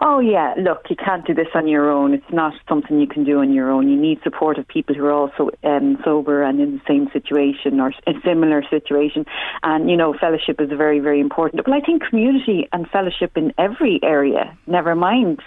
[0.01, 2.13] Oh yeah, look, you can't do this on your own.
[2.13, 3.89] It's not something you can do on your own.
[3.89, 7.79] You need support of people who are also um, sober and in the same situation
[7.79, 9.25] or a similar situation.
[9.63, 11.63] And you know, fellowship is very, very important.
[11.63, 15.41] But I think community and fellowship in every area, never mind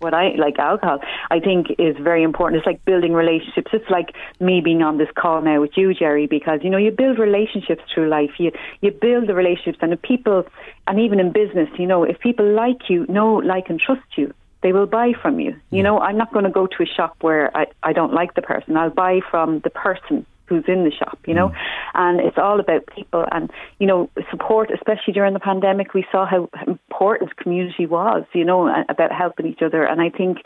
[0.00, 2.58] what I like alcohol, I think is very important.
[2.58, 3.70] It's like building relationships.
[3.72, 6.90] It's like me being on this call now with you, Gerry, because you know you
[6.90, 8.30] build relationships through life.
[8.38, 10.44] You you build the relationships, and the people,
[10.86, 14.34] and even in business, you know, if people like you, know, like, and trust you.
[14.62, 15.56] They will buy from you.
[15.70, 15.84] You mm.
[15.84, 18.42] know, I'm not going to go to a shop where I, I don't like the
[18.42, 18.76] person.
[18.76, 21.54] I'll buy from the person who's in the shop, you know,
[21.94, 25.94] and it's all about people and, you know, support, especially during the pandemic.
[25.94, 29.84] We saw how important community was, you know, about helping each other.
[29.84, 30.38] And I think,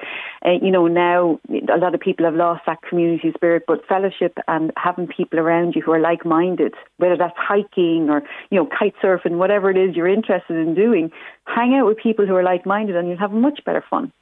[0.45, 4.37] uh, you know, now a lot of people have lost that community spirit, but fellowship
[4.47, 8.69] and having people around you who are like minded, whether that's hiking or, you know,
[8.79, 11.11] kite surfing, whatever it is you're interested in doing,
[11.47, 14.13] hang out with people who are like minded and you'll have much better fun.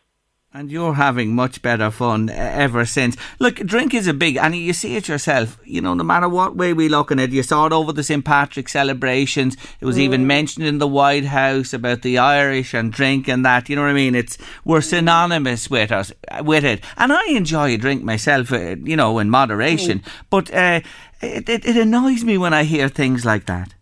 [0.55, 3.17] And you're having much better fun ever since.
[3.38, 5.59] Look, drink is a big, and you see it yourself.
[5.65, 8.03] You know, no matter what way we look at it, you saw it over the
[8.03, 9.57] St Patrick's celebrations.
[9.81, 13.71] It was even mentioned in the White House about the Irish and drink and that.
[13.71, 14.15] You know what I mean?
[14.15, 16.12] It's we're synonymous with us
[16.43, 18.53] with it, and I enjoy a drink myself.
[18.53, 20.81] Uh, you know, in moderation, but uh,
[21.23, 23.73] it, it it annoys me when I hear things like that.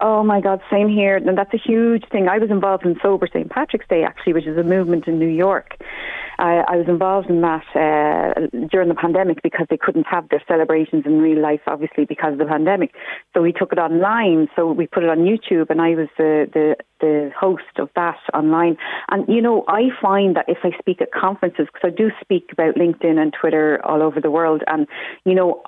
[0.00, 1.16] Oh my God, same here.
[1.16, 2.28] And that's a huge thing.
[2.28, 3.50] I was involved in Sober St.
[3.50, 5.76] Patrick's Day, actually, which is a movement in New York.
[6.38, 10.42] I, I was involved in that uh, during the pandemic because they couldn't have their
[10.46, 12.94] celebrations in real life, obviously, because of the pandemic.
[13.34, 14.48] So we took it online.
[14.54, 18.18] So we put it on YouTube, and I was the, the, the host of that
[18.32, 18.76] online.
[19.08, 22.50] And, you know, I find that if I speak at conferences, because I do speak
[22.52, 24.86] about LinkedIn and Twitter all over the world, and,
[25.24, 25.60] you know,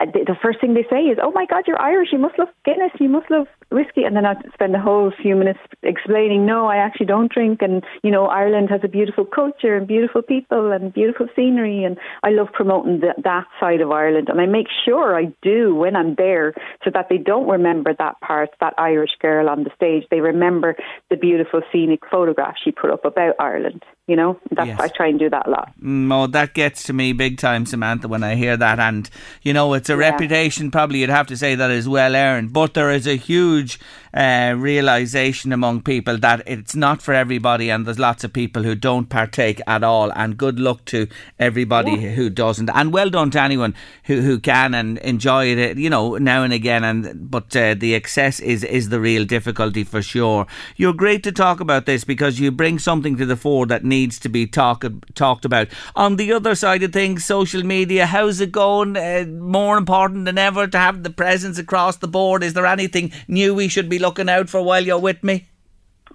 [0.00, 2.08] the first thing they say is, "Oh my God, you're Irish.
[2.12, 2.92] You must love Guinness.
[2.98, 6.76] You must love whiskey." And then I spend the whole few minutes explaining, "No, I
[6.76, 10.92] actually don't drink." And you know, Ireland has a beautiful culture and beautiful people and
[10.92, 14.28] beautiful scenery, and I love promoting the, that side of Ireland.
[14.28, 16.54] And I make sure I do when I'm there,
[16.84, 20.04] so that they don't remember that part, that Irish girl on the stage.
[20.10, 20.76] They remember
[21.10, 23.84] the beautiful scenic photograph she put up about Ireland.
[24.06, 24.80] You know, that's Yes.
[24.80, 25.72] I try and do that a lot.
[25.82, 28.78] Mm, oh, that gets to me big time, Samantha, when I hear that.
[28.78, 29.08] And,
[29.40, 30.10] you know, it's a Yeah.
[30.10, 32.52] reputation, probably you'd have to say, that is well earned.
[32.52, 33.78] But there is a huge
[34.14, 38.74] uh, realization among people that it's not for everybody, and there's lots of people who
[38.74, 40.12] don't partake at all.
[40.12, 42.70] And good luck to everybody who doesn't.
[42.70, 43.74] And well done to anyone
[44.04, 46.84] who, who can and enjoy it, you know, now and again.
[46.84, 50.46] And But uh, the excess is, is the real difficulty for sure.
[50.76, 54.18] You're great to talk about this because you bring something to the fore that needs
[54.20, 55.68] to be talk, talked about.
[55.96, 58.96] On the other side of things, social media, how's it going?
[58.96, 62.44] Uh, more important than ever to have the presence across the board.
[62.44, 65.46] Is there anything new we should be looking out for while you're with me?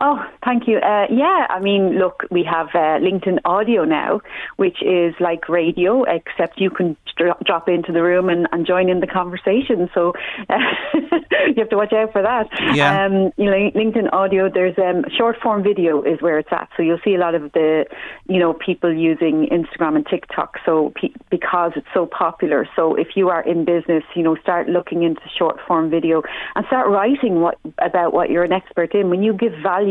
[0.01, 0.77] Oh, thank you.
[0.77, 4.21] Uh, yeah, I mean, look, we have uh, LinkedIn Audio now,
[4.55, 8.89] which is like radio, except you can dro- drop into the room and, and join
[8.89, 9.89] in the conversation.
[9.93, 10.13] So
[10.49, 10.57] uh,
[11.47, 12.47] you have to watch out for that.
[12.73, 13.05] Yeah.
[13.05, 16.69] Um, you know, LinkedIn Audio, there's um, short form video is where it's at.
[16.77, 17.85] So you'll see a lot of the,
[18.27, 20.59] you know, people using Instagram and TikTok.
[20.65, 22.67] So pe- because it's so popular.
[22.73, 26.23] So if you are in business, you know, start looking into short form video
[26.55, 29.09] and start writing what about what you're an expert in.
[29.09, 29.88] When you give value,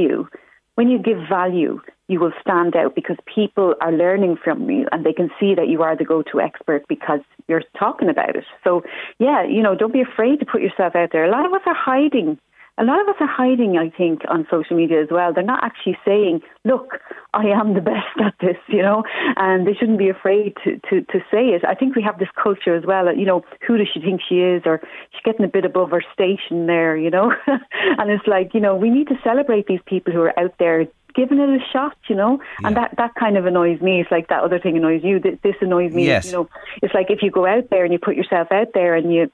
[0.79, 5.05] when you give value, you will stand out because people are learning from you and
[5.05, 8.45] they can see that you are the go-to expert because you're talking about it.
[8.63, 8.83] So,
[9.19, 11.25] yeah, you know, don't be afraid to put yourself out there.
[11.25, 12.39] A lot of us are hiding.
[12.79, 15.33] A lot of us are hiding, I think, on social media as well.
[15.33, 17.01] They're not actually saying, look,
[17.35, 19.03] I am the best at this, you know,
[19.37, 21.65] and they shouldn't be afraid to, to, to say it.
[21.65, 24.37] I think we have this culture as well, you know, who does she think she
[24.37, 24.63] is?
[24.65, 24.81] Or
[25.13, 27.33] she's getting a bit above her station there, you know.
[27.47, 30.87] and it's like, you know, we need to celebrate these people who are out there
[31.15, 34.01] giving it a shot, you know, and that that kind of annoys me.
[34.01, 35.19] It's like that other thing annoys you.
[35.19, 36.07] This, this annoys me.
[36.07, 36.27] Yes.
[36.27, 36.49] You know,
[36.81, 39.31] it's like if you go out there and you put yourself out there and you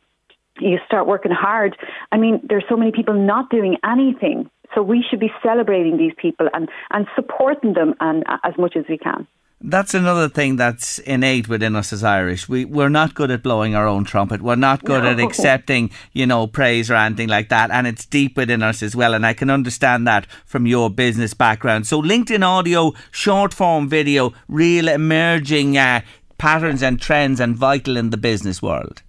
[0.61, 1.77] you start working hard.
[2.13, 4.51] I mean, there's so many people not doing anything.
[4.75, 8.85] So we should be celebrating these people and, and supporting them and as much as
[8.89, 9.27] we can.
[9.67, 12.51] That's another thing that's innate within us as Irish.
[12.51, 14.43] We we're not good at blowing our own trumpet.
[14.43, 17.71] We're not good at accepting, you know, praise or anything like that.
[17.71, 19.15] And it's deep within us as well.
[19.15, 21.87] And I can understand that from your business background.
[21.87, 26.03] So LinkedIn audio, short form video, real emerging uh,
[26.37, 29.03] patterns and trends and vital in the business world.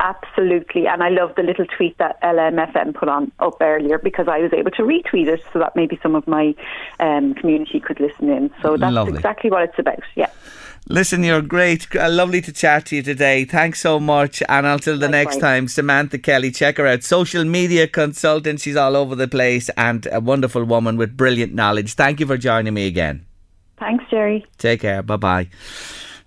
[0.00, 0.86] Absolutely.
[0.86, 4.50] And I love the little tweet that LMFM put on up earlier because I was
[4.54, 6.54] able to retweet it so that maybe some of my
[7.00, 8.50] um, community could listen in.
[8.62, 9.14] So that's Lovely.
[9.14, 10.00] exactly what it's about.
[10.14, 10.30] Yeah.
[10.88, 11.94] Listen, you're great.
[11.94, 13.44] Uh, Lovely to chat to you today.
[13.44, 14.42] Thanks so much.
[14.48, 17.02] And until the next time, Samantha Kelly, check her out.
[17.02, 18.60] Social media consultant.
[18.60, 21.92] She's all over the place and a wonderful woman with brilliant knowledge.
[21.92, 23.26] Thank you for joining me again.
[23.78, 24.46] Thanks, Gerry.
[24.56, 25.02] Take care.
[25.02, 25.48] Bye bye.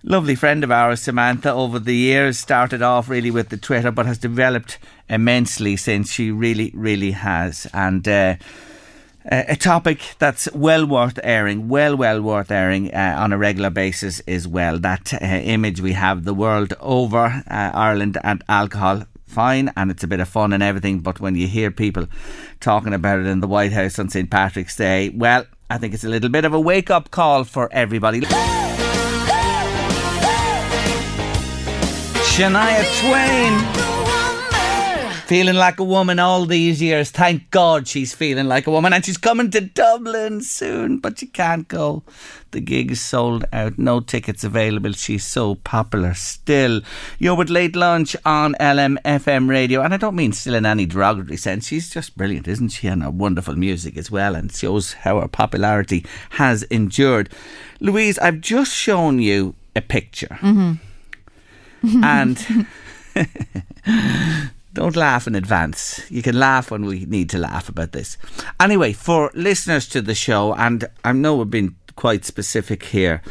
[0.06, 4.06] Lovely friend of ours, Samantha, over the years started off really with the Twitter, but
[4.06, 7.68] has developed immensely since she really, really has.
[7.74, 8.36] And uh,
[9.24, 14.20] a topic that's well worth airing, well, well worth airing uh, on a regular basis
[14.28, 14.78] as well.
[14.78, 19.04] That uh, image we have the world over, uh, Ireland and alcohol.
[19.26, 22.08] Fine, and it's a bit of fun and everything, but when you hear people
[22.60, 24.30] talking about it in the White House on St.
[24.30, 27.72] Patrick's Day, well, I think it's a little bit of a wake up call for
[27.72, 28.22] everybody.
[32.34, 33.54] Shania Twain.
[35.28, 37.12] Feeling like a woman all these years.
[37.12, 38.92] Thank God she's feeling like a woman.
[38.92, 42.02] And she's coming to Dublin soon, but you can't go.
[42.50, 43.78] The gig is sold out.
[43.78, 44.94] No tickets available.
[44.94, 46.82] She's so popular still.
[47.20, 49.84] You're with Late Lunch on LMFM radio.
[49.84, 51.68] And I don't mean still in any derogatory sense.
[51.68, 52.88] She's just brilliant, isn't she?
[52.88, 54.34] And her wonderful music as well.
[54.34, 57.30] And shows how her popularity has endured.
[57.80, 60.40] Louise, I've just shown you a picture.
[60.42, 60.74] Mm-hmm.
[62.04, 62.68] and
[64.74, 66.02] don't laugh in advance.
[66.10, 68.18] You can laugh when we need to laugh about this.
[68.60, 73.22] Anyway, for listeners to the show, and I know we've been quite specific here,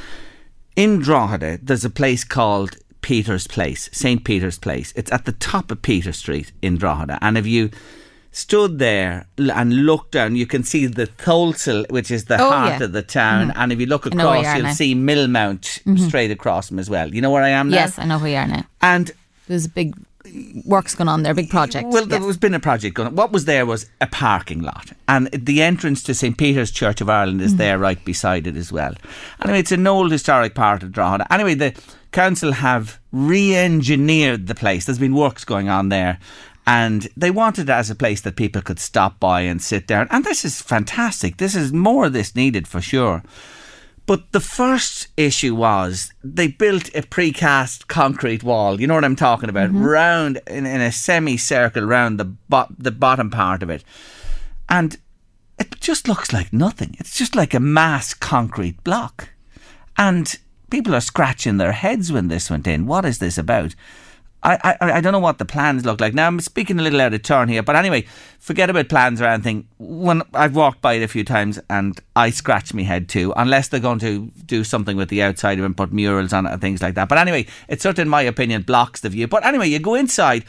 [0.76, 4.24] in Drogheda, there's a place called Peter's Place, St.
[4.24, 4.92] Peter's Place.
[4.96, 7.18] It's at the top of Peter Street in Drogheda.
[7.20, 7.70] And if you
[8.32, 12.80] stood there and looked down, you can see the Tholsel, which is the Oh, heart
[12.80, 12.84] yeah.
[12.86, 13.48] of the town.
[13.48, 13.60] Mm-hmm.
[13.60, 14.72] And if you look where across, you you'll now.
[14.72, 15.96] see Millmount mm-hmm.
[15.96, 17.14] straight across them as well.
[17.14, 17.76] You know where I am now?
[17.76, 18.64] Yes, I know who you are now.
[18.80, 19.12] And
[19.46, 19.94] There's a big
[20.64, 21.88] works going on there, big project.
[21.88, 23.08] well, there was been a project going.
[23.08, 23.16] on.
[23.16, 27.10] What was there was a parking lot, and the entrance to St Peter's Church of
[27.10, 27.58] Ireland is mm-hmm.
[27.58, 28.94] there, right beside it as well.
[29.42, 31.30] Anyway, it's an old historic part of Drogheda.
[31.30, 31.74] Anyway, the
[32.12, 34.86] council have re-engineered the place.
[34.86, 36.18] There's been works going on there.
[36.66, 40.06] And they wanted it as a place that people could stop by and sit down.
[40.10, 41.38] And this is fantastic.
[41.38, 43.22] This is more of this needed for sure.
[44.06, 48.80] But the first issue was they built a precast concrete wall.
[48.80, 49.70] You know what I'm talking about?
[49.70, 49.84] Mm-hmm.
[49.84, 53.84] Round in, in a semicircle round the bo- the bottom part of it,
[54.68, 54.98] and
[55.58, 56.96] it just looks like nothing.
[56.98, 59.30] It's just like a mass concrete block,
[59.96, 60.36] and
[60.70, 62.86] people are scratching their heads when this went in.
[62.86, 63.76] What is this about?
[64.44, 66.14] I, I, I don't know what the plans look like.
[66.14, 68.06] Now, I'm speaking a little out of turn here, but anyway,
[68.40, 69.68] forget about plans or anything.
[69.78, 73.68] When I've walked by it a few times and I scratch my head too, unless
[73.68, 76.52] they're going to do something with the outside of it and put murals on it
[76.52, 77.08] and things like that.
[77.08, 79.28] But anyway, it sort of, in my opinion, blocks the view.
[79.28, 80.44] But anyway, you go inside,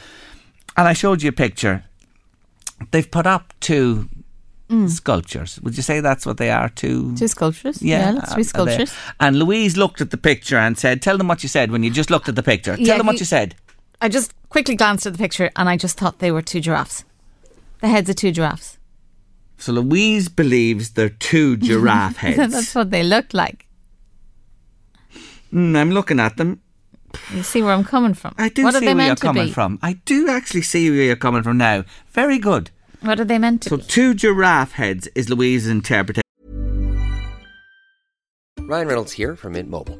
[0.75, 1.83] and I showed you a picture.
[2.89, 4.09] They've put up two
[4.87, 5.59] sculptures.
[5.61, 6.67] Would you say that's what they are?
[6.69, 7.79] Two Two sculptures.
[7.81, 8.91] Yeah, uh, three sculptures.
[9.19, 11.91] And Louise looked at the picture and said, "Tell them what you said when you
[11.91, 12.75] just looked at the picture.
[12.75, 13.53] Tell Yeah, them what you- you said."
[14.03, 17.05] I just quickly glanced at the picture and I just thought they were two giraffes.
[17.79, 18.77] The heads of two giraffes.
[19.57, 22.51] So Louise believes they're two giraffe heads.
[22.51, 23.65] That's what they look like.
[25.53, 26.61] Mm, I'm looking at them.
[27.33, 28.35] You see where I'm coming from.
[28.37, 29.51] I do what are see they where you're coming be?
[29.53, 29.79] from.
[29.81, 31.85] I do actually see where you're coming from now.
[32.09, 32.71] Very good.
[33.01, 33.83] What are they meant to So be?
[33.83, 36.23] two giraffe heads is Louise's interpretation.
[38.59, 39.99] Ryan Reynolds here from Mint Mobile.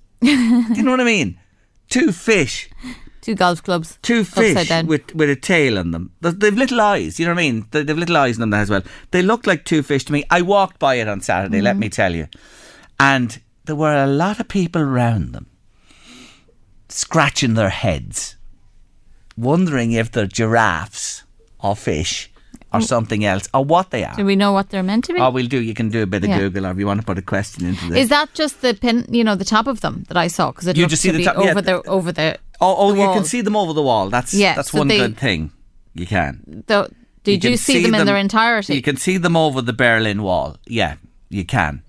[0.21, 0.27] Do
[0.75, 1.39] you know what I mean?
[1.89, 2.69] Two fish.
[3.21, 3.99] Two golf clubs.
[4.01, 6.11] Two fish with with a tail on them.
[6.21, 7.19] They- They've little eyes.
[7.19, 7.67] You know what I mean?
[7.71, 8.81] They- They've little eyes on them as well.
[9.11, 10.23] They look like two fish to me.
[10.29, 11.61] I walked by it on Saturday.
[11.61, 11.79] Let mm-hmm.
[11.81, 12.27] me tell you,
[12.99, 15.47] and there were a lot of people around them,
[16.89, 18.37] scratching their heads,
[19.37, 21.23] wondering if they're giraffes
[21.59, 22.30] or fish
[22.73, 24.15] or something else or what they are.
[24.15, 25.19] Do we know what they're meant to be?
[25.19, 25.61] Oh, we'll do.
[25.61, 26.39] You can do a bit of Yeah.
[26.39, 27.97] Google, or if you want to put a question into this.
[28.03, 29.05] Is that just the pin?
[29.09, 31.23] You know, the top of them that I saw because it You just see the
[31.23, 31.51] top- yeah.
[31.51, 32.37] over the over the.
[32.61, 34.09] oh, oh, the you can see them over the wall.
[34.09, 35.51] That's Yeah, that's so one they- good thing.
[35.93, 36.63] You can.
[36.67, 36.89] The,
[37.23, 38.73] did you, can see, them in their entirety?
[38.75, 40.55] You can see them over the Berlin Wall.
[40.65, 40.95] Yeah,
[41.29, 41.83] you can.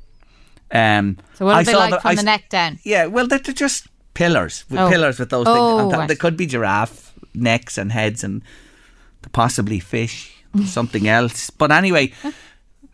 [0.72, 2.78] Um, so what are I they like the- from I the neck down?
[2.82, 4.90] Yeah, well, they're, they're just pillars with Oh.
[4.90, 5.92] pillars with those Oh, things.
[5.94, 6.08] right.
[6.08, 8.42] They could be giraffe necks and heads, and
[9.32, 11.50] possibly fish, something else.
[11.50, 12.12] But anyway.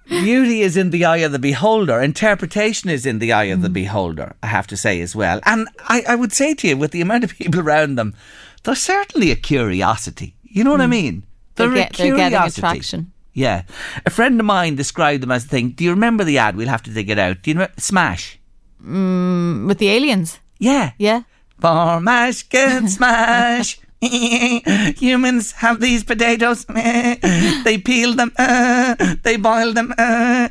[0.09, 2.01] Beauty is in the eye of the beholder.
[2.01, 3.53] Interpretation is in the eye Mm.
[3.53, 5.39] of the beholder, I have to say as well.
[5.45, 8.15] And I, I would say to you, with the amount of people around them,
[8.63, 10.35] there's certainly a curiosity.
[10.45, 11.15] You know what I mean?
[11.17, 11.23] Mm.
[11.57, 12.61] They They're a get- they're getting curiosity.
[12.61, 13.13] attraction.
[13.35, 13.63] Yeah.
[14.07, 15.73] A friend of mine described them as a thing.
[15.73, 16.57] Do you remember the ad?
[16.57, 17.43] We'll have to dig it out.
[17.43, 17.75] Do you remember?
[17.77, 18.39] Smash.
[18.81, 20.39] With the aliens?
[20.59, 20.93] Yeah.
[20.99, 21.25] Yeah.
[21.61, 23.79] For mash, get smash.
[24.99, 26.65] Humans have these potatoes.
[27.65, 28.33] they peel them.
[28.39, 29.93] uh, they boil them.
[29.99, 30.49] uh.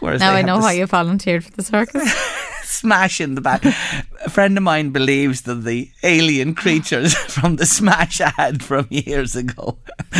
[0.00, 2.02] Whereas Now I know why you volunteered for the circus.
[2.76, 3.64] smash in the back.
[3.64, 9.36] A friend of mine believes that the alien creatures from the Smash ad from years
[9.36, 9.78] ago.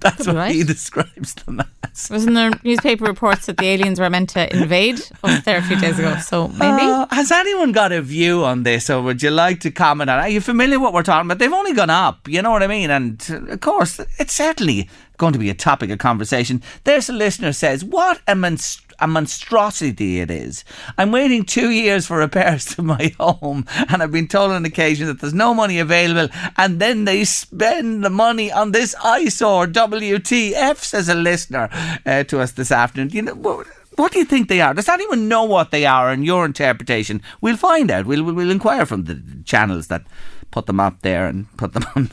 [0.00, 0.54] That's what right.
[0.54, 2.08] he describes them as.
[2.10, 5.78] Wasn't there newspaper reports that the aliens were meant to invade us there a few
[5.78, 6.16] days ago?
[6.18, 6.82] So maybe.
[6.82, 10.18] Uh, has anyone got a view on this, or would you like to comment on?
[10.20, 10.22] it?
[10.22, 11.38] Are you familiar with what we're talking about?
[11.38, 12.28] They've only gone up.
[12.28, 12.90] You know what I mean?
[12.90, 14.88] And uh, of course, it's certainly
[15.18, 16.62] going to be a topic of conversation.
[16.84, 20.64] There's a listener says, "What a monst- a monstrosity it is!
[20.98, 25.06] I'm waiting two years for repairs to my home, and I've been told on occasion
[25.06, 30.76] that there's no money available, and then they spend the money on this eyesore." WTF
[30.76, 31.68] says a listener
[32.06, 33.10] uh, to us this afternoon.
[33.10, 33.34] You know.
[33.34, 34.72] What, what do you think they are?
[34.72, 37.20] Does anyone know what they are in your interpretation?
[37.40, 38.06] We'll find out.
[38.06, 40.04] We'll, we'll, we'll inquire from the channels that
[40.50, 42.10] put them up there and put them on.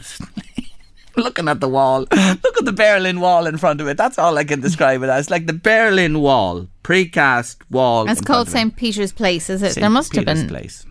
[1.24, 2.02] Looking at the wall.
[2.02, 3.98] Look at the Berlin Wall in front of it.
[3.98, 5.30] That's all I can describe it as.
[5.30, 6.68] Like the Berlin Wall.
[6.84, 8.10] Precast wall.
[8.10, 8.58] It's called front of it.
[8.58, 8.76] St.
[8.78, 9.74] Peter's Place, is it?
[9.74, 9.82] St.
[9.82, 10.50] there must have Peter's been.
[10.50, 10.86] Place.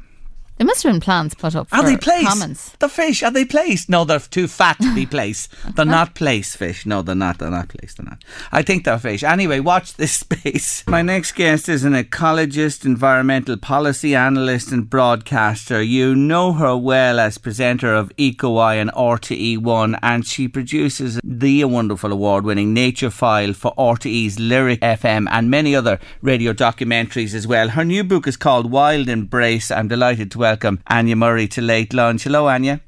[0.59, 1.69] There must have been plans put up.
[1.71, 2.27] Are for they placed?
[2.27, 2.75] Commons.
[2.79, 3.91] The fish, are they placed?
[3.91, 5.53] No, they're too fat to be placed.
[5.75, 6.87] They're not place fish.
[6.87, 7.39] No, they're not.
[7.39, 7.99] They're not placed.
[7.99, 8.25] They're not.
[8.53, 9.23] I think they're fish.
[9.23, 10.83] Anyway, watch this space.
[10.87, 15.83] My next guest is an ecologist, environmental policy analyst, and broadcaster.
[15.83, 22.13] You know her well as presenter of EcoEye and RTE1, and she produces the wonderful
[22.13, 27.69] award winning Nature File for RTE's Lyric FM and many other radio documentaries as well.
[27.69, 29.71] Her new book is called Wild Embrace.
[29.71, 32.23] I'm delighted to welcome Anja Murray to Late Lunch.
[32.23, 32.79] Hello, Anja.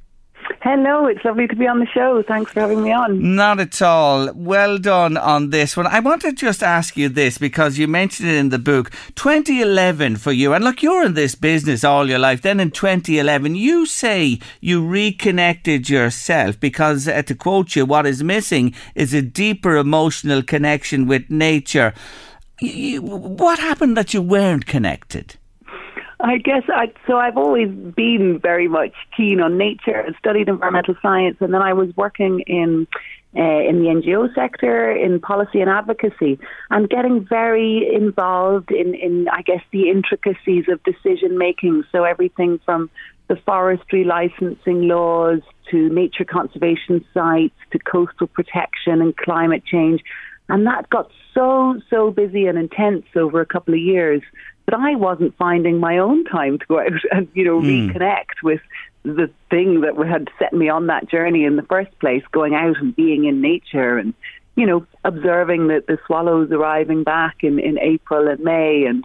[0.61, 2.23] Hello, it's lovely to be on the show.
[2.23, 3.35] Thanks for having me on.
[3.35, 4.33] Not at all.
[4.33, 5.89] Well done on this one.
[5.89, 8.93] I want to just ask you this because you mentioned it in the book.
[9.17, 12.43] 2011 for you, and look, you're in this business all your life.
[12.43, 18.23] Then in 2011, you say you reconnected yourself because, uh, to quote you, what is
[18.23, 21.93] missing is a deeper emotional connection with nature.
[22.61, 25.39] You, what happened that you weren't connected?
[26.21, 30.97] I guess I so I've always been very much keen on nature and studied environmental
[31.01, 32.89] science, and then I was working in
[33.37, 36.41] uh, in the NGO sector in policy and advocacy,
[36.71, 41.85] and getting very involved in in I guess the intricacies of decision making.
[41.93, 42.91] So everything from
[43.29, 45.41] the forestry licensing laws
[45.71, 50.03] to nature conservation sites to coastal protection and climate change.
[50.49, 54.23] And that got so, so busy and intense over a couple of years
[54.69, 57.66] that I wasn't finding my own time to go out and, you know, hmm.
[57.66, 58.61] reconnect with
[59.03, 62.77] the thing that had set me on that journey in the first place, going out
[62.77, 64.12] and being in nature and,
[64.57, 69.05] you know, observing the, the swallows arriving back in, in April and May and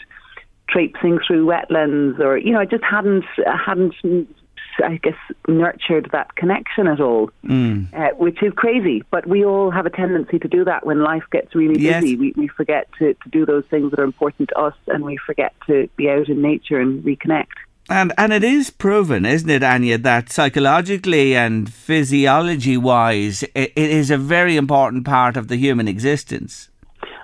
[0.67, 3.95] traipsing through wetlands or, you know, I just hadn't, hadn't,
[4.83, 5.15] I guess,
[5.47, 9.03] nurtured that connection at all, uh, which is crazy.
[9.11, 12.03] But we all have a tendency to do that when life gets really Yes.
[12.03, 12.15] busy.
[12.15, 15.17] We, we forget to, to do those things that are important to us and we
[15.17, 17.47] forget to be out in nature and reconnect.
[17.89, 23.91] And and it is proven, isn't it, Anja, that psychologically and physiology wise, it, it
[23.91, 26.69] is a very important part of the human existence.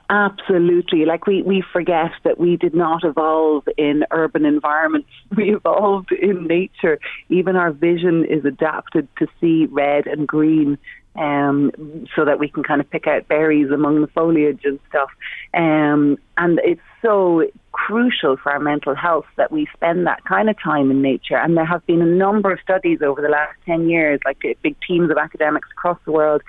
[0.10, 1.06] Absolutely.
[1.06, 5.08] Like we, we forget that we did not evolve in urban environments.
[5.38, 6.98] We evolved in nature.
[7.30, 10.80] Even our vision is adapted to see red and green
[11.16, 11.72] um,
[12.16, 15.10] so that we can kind of pick out berries among the foliage and stuff.
[15.54, 20.60] Um, and it's so crucial for our mental health that we spend that kind of
[20.62, 21.38] time in nature.
[21.38, 24.76] And there have been a number of studies over the last 10 years, like big
[24.86, 26.42] teams of academics across the world.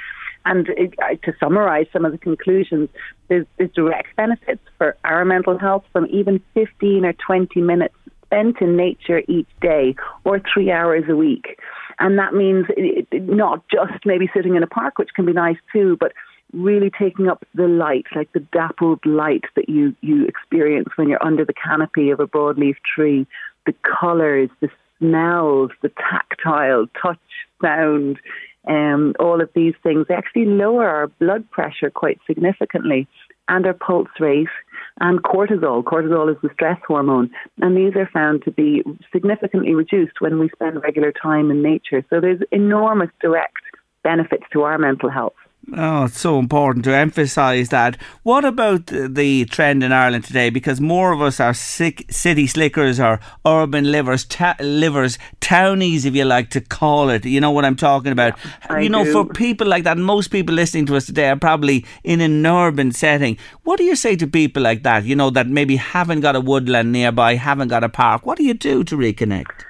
[0.46, 2.88] And it, to summarize some of the conclusions,
[3.28, 8.60] there's, there's direct benefits for our mental health from even 15 or 20 minutes spent
[8.60, 11.58] in nature each day or three hours a week.
[11.98, 15.32] And that means it, it, not just maybe sitting in a park, which can be
[15.32, 16.12] nice too, but
[16.52, 21.24] really taking up the light, like the dappled light that you, you experience when you're
[21.24, 23.26] under the canopy of a broadleaf tree,
[23.66, 24.68] the colours, the
[24.98, 27.18] smells, the tactile touch,
[27.62, 28.18] sound,
[28.68, 33.08] um, all of these things, they actually lower our blood pressure quite significantly
[33.48, 34.48] and our pulse rate
[35.00, 35.82] and cortisol.
[35.82, 37.30] Cortisol is the stress hormone,
[37.60, 38.82] and these are found to be
[39.12, 42.04] significantly reduced when we spend regular time in nature.
[42.10, 43.56] So there's enormous direct
[44.04, 45.34] benefits to our mental health.
[45.76, 47.96] Oh, it's so important to emphasise that.
[48.24, 50.50] What about the, trend in Ireland today?
[50.50, 56.16] Because more of us are sick, city slickers or urban livers, ta- livers, townies, if
[56.16, 57.24] you like to call it.
[57.24, 58.38] You know what I'm talking about.
[58.68, 59.12] I you know, do.
[59.12, 62.90] for people like that, most people listening to us today are probably in an urban
[62.90, 63.38] setting.
[63.62, 65.04] What do you say to people like that?
[65.04, 68.26] You know, that maybe haven't got a woodland nearby, haven't got a park.
[68.26, 69.69] What do you do to reconnect?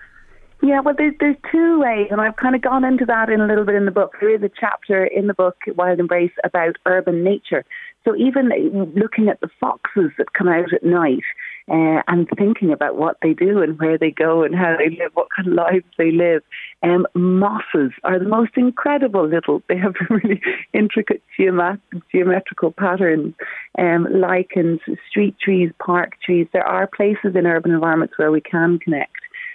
[0.63, 3.47] Yeah, well, there's, there's two ways, and I've kind of gone into that in a
[3.47, 4.13] little bit in the book.
[4.21, 7.65] There is a chapter in the book, Wild Embrace, about urban nature.
[8.05, 8.51] So even
[8.95, 11.25] looking at the foxes that come out at night,
[11.71, 15.13] uh, and thinking about what they do and where they go and how they live,
[15.15, 16.43] what kind of lives they live.
[16.83, 20.43] Um, mosses are the most incredible little, they have really
[20.73, 21.81] intricate geomet-
[22.11, 23.35] geometrical patterns,
[23.79, 26.49] um, lichens, street trees, park trees.
[26.53, 29.13] There are places in urban environments where we can connect.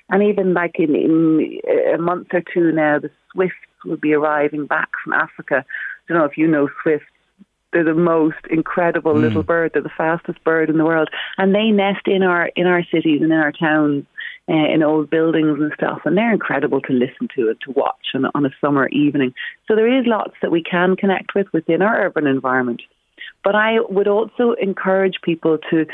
[0.09, 1.59] And even like in, in
[1.93, 5.65] a month or two now, the swifts will be arriving back from Africa.
[5.67, 7.07] I don't know if you know swifts.
[7.73, 9.21] They're the most incredible mm.
[9.21, 9.71] little bird.
[9.73, 13.21] They're the fastest bird in the world, and they nest in our in our cities
[13.21, 14.05] and in our towns,
[14.49, 16.01] uh, in old buildings and stuff.
[16.05, 19.33] And they're incredible to listen to and to watch on, on a summer evening.
[19.67, 22.81] So there is lots that we can connect with within our urban environment.
[23.43, 25.85] But I would also encourage people to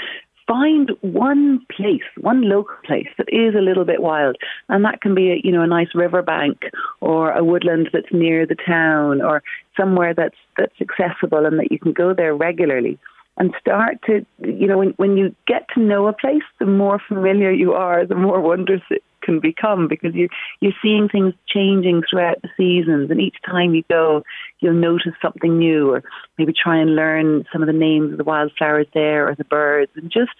[0.51, 4.35] find one place, one local place that is a little bit wild,
[4.67, 6.63] and that can be a, you know a nice riverbank
[6.99, 9.41] or a woodland that's near the town or
[9.77, 12.99] somewhere that's that's accessible and that you can go there regularly
[13.37, 16.99] and start to you know when when you get to know a place the more
[17.07, 20.27] familiar you are the more wondrous it can become because you
[20.59, 24.23] you're seeing things changing throughout the seasons and each time you go
[24.59, 26.03] you'll notice something new or
[26.37, 29.91] maybe try and learn some of the names of the wildflowers there or the birds
[29.95, 30.31] and just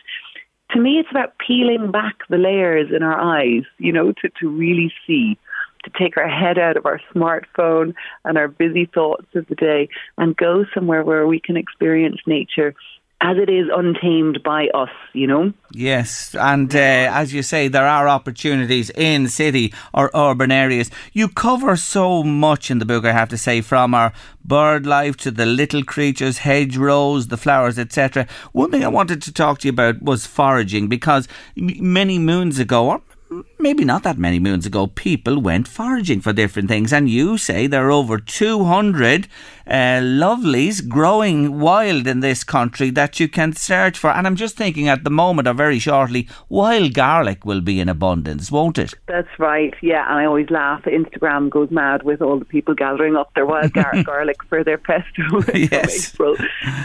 [0.72, 4.50] to me it's about peeling back the layers in our eyes you know to to
[4.50, 5.38] really see
[5.84, 7.94] to take our head out of our smartphone
[8.26, 12.76] and our busy thoughts of the day and go somewhere where we can experience nature
[13.22, 15.54] as it is untamed by us, you know?
[15.72, 20.90] Yes, and uh, as you say, there are opportunities in city or urban areas.
[21.14, 24.12] You cover so much in the book, I have to say, from our
[24.44, 28.28] bird life to the little creatures, hedgerows, the flowers, etc.
[28.54, 32.90] One thing I wanted to talk to you about was foraging because many moons ago,
[32.90, 33.02] or
[33.62, 36.92] maybe not that many moons ago, people went foraging for different things.
[36.92, 39.28] And you say there are over 200
[39.68, 44.10] uh, lovelies growing wild in this country that you can search for.
[44.10, 47.88] And I'm just thinking at the moment, or very shortly, wild garlic will be in
[47.88, 48.94] abundance, won't it?
[49.08, 50.10] That's right, yeah.
[50.10, 50.84] And I always laugh.
[50.84, 54.80] Instagram goes mad with all the people gathering up their wild gar- garlic for their
[54.80, 56.14] festival in yes.
[56.14, 56.36] April.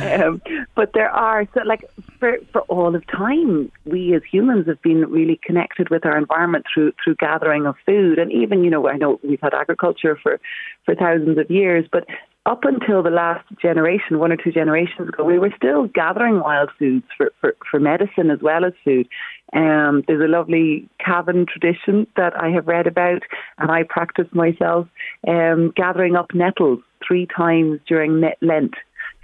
[0.02, 0.42] Um,
[0.74, 1.84] but there are, so like,
[2.20, 6.65] for, for all of time, we as humans have been really connected with our environment
[6.72, 10.40] through through gathering of food, and even you know I know we've had agriculture for
[10.84, 12.06] for thousands of years, but
[12.46, 16.70] up until the last generation, one or two generations ago, we were still gathering wild
[16.78, 19.08] foods for, for, for medicine as well as food.
[19.52, 23.22] Um, there's a lovely Cavan tradition that I have read about,
[23.58, 24.86] and I practice myself,
[25.26, 28.74] um, gathering up nettles three times during Lent.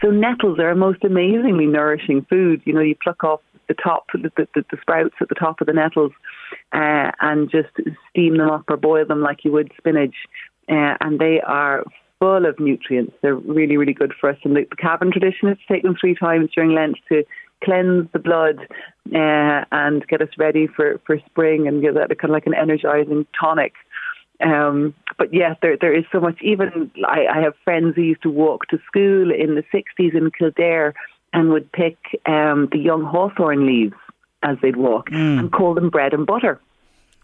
[0.03, 2.61] So nettles are a most amazingly nourishing food.
[2.65, 5.69] You know, you pluck off the top, the, the, the sprouts at the top of
[5.69, 6.13] the nettles,
[6.73, 7.71] uh, and just
[8.11, 10.15] steam them up or boil them like you would spinach.
[10.69, 11.85] Uh, and they are
[12.19, 13.13] full of nutrients.
[13.21, 14.39] They're really, really good for us.
[14.45, 17.25] And the, the Cavan tradition is to take them three times during Lent to
[17.65, 18.59] cleanse the blood
[19.15, 22.55] uh, and get us ready for, for spring and give that kind of like an
[22.55, 23.73] energizing tonic.
[24.41, 26.39] Um, but yes, there there is so much.
[26.43, 30.31] Even I, I have friends who used to walk to school in the '60s in
[30.37, 30.95] Kildare
[31.33, 31.97] and would pick
[32.27, 33.95] um, the young hawthorn leaves
[34.43, 35.39] as they'd walk mm.
[35.39, 36.61] and call them bread and butter.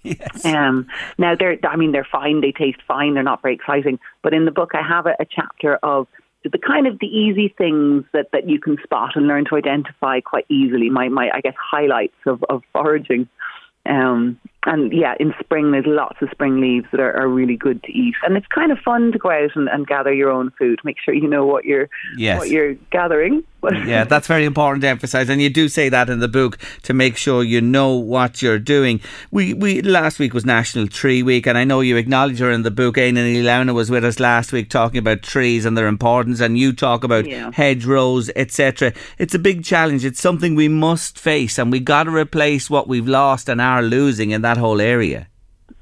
[0.02, 0.44] Yes.
[0.44, 0.86] Um,
[1.18, 2.40] now they're, I mean, they're fine.
[2.40, 3.14] They taste fine.
[3.14, 3.98] They're not very exciting.
[4.22, 6.06] But in the book, I have a, a chapter of
[6.44, 10.20] the kind of the easy things that, that you can spot and learn to identify
[10.20, 10.88] quite easily.
[10.88, 13.28] My, my I guess, highlights of, of foraging.
[13.86, 17.82] Um, and yeah, in spring there's lots of spring leaves that are, are really good
[17.84, 20.50] to eat, and it's kind of fun to go out and, and gather your own
[20.58, 20.80] food.
[20.84, 22.38] Make sure you know what you're yes.
[22.38, 23.44] what you're gathering.
[23.86, 26.94] yeah, that's very important to emphasise, and you do say that in the book to
[26.94, 29.00] make sure you know what you're doing.
[29.32, 32.62] We we last week was National Tree Week, and I know you acknowledge her in
[32.62, 32.96] the book.
[32.96, 36.56] Éanna Ní Lamhna was with us last week talking about trees and their importance, and
[36.56, 37.50] you talk about yeah.
[37.52, 38.92] hedgerows, etc.
[39.18, 40.04] It's a big challenge.
[40.04, 43.82] It's something we must face, and we got to replace what we've lost and are
[43.82, 45.28] losing in that whole area.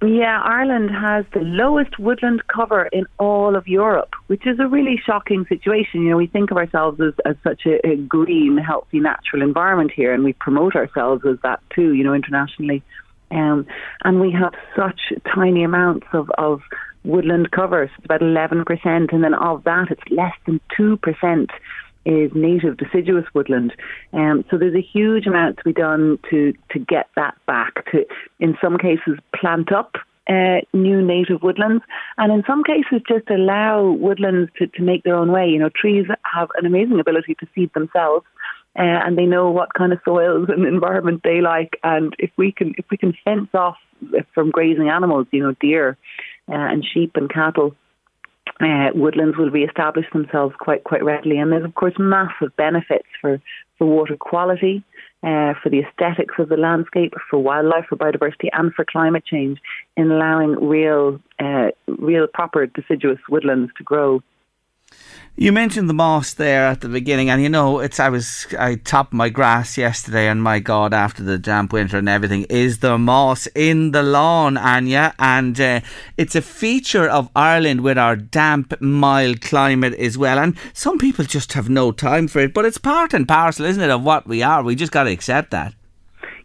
[0.02, 5.00] Yeah, Ireland has the lowest woodland cover in all of Europe, which is a really
[5.08, 6.02] shocking situation.
[6.02, 9.92] You know, we think of ourselves as, as such a, a green, healthy, natural environment
[9.94, 12.82] here, and we promote ourselves as that too, you know, internationally.
[13.30, 13.66] Um,
[14.04, 15.00] and we have such
[15.34, 16.60] tiny amounts of, of
[17.04, 21.46] woodland cover, it's about 11%, and then of that, it's less than 2%
[22.06, 23.74] is native deciduous woodland.
[24.12, 28.06] Um, so there's a huge amount to be done to, to get that back, to,
[28.40, 29.96] in some cases, plant up
[30.28, 31.84] uh, new native woodlands,
[32.18, 35.46] and in some cases just allow woodlands to, to make their own way.
[35.46, 38.24] You know, trees have an amazing ability to feed themselves.
[38.78, 42.52] Uh, and they know what kind of soils and environment they like, and if we
[42.52, 43.76] can if we can fence off
[44.34, 45.96] from grazing animals, you know, deer
[46.50, 47.74] uh, and sheep and cattle,
[48.60, 51.38] uh, woodlands will re-establish themselves quite quite readily.
[51.38, 53.40] And there's of course massive benefits for
[53.78, 54.82] for water quality.
[55.22, 59.58] uh, for the aesthetics of the landscape, for wildlife, for biodiversity, and for climate change
[59.96, 64.22] in allowing real, uh, real proper deciduous woodlands to grow.
[65.38, 68.76] You mentioned the moss there at the beginning, and you know, it's I was I
[68.76, 72.96] topped my grass yesterday, and my God, after the damp winter and everything, is the
[72.96, 75.80] moss in the lawn, Anja, and uh,
[76.16, 80.38] it's a feature of Ireland with our damp, mild climate as well.
[80.38, 83.82] And some people just have no time for it, but it's part and parcel, isn't
[83.82, 84.62] it, of what we are?
[84.62, 85.74] We just got to accept that.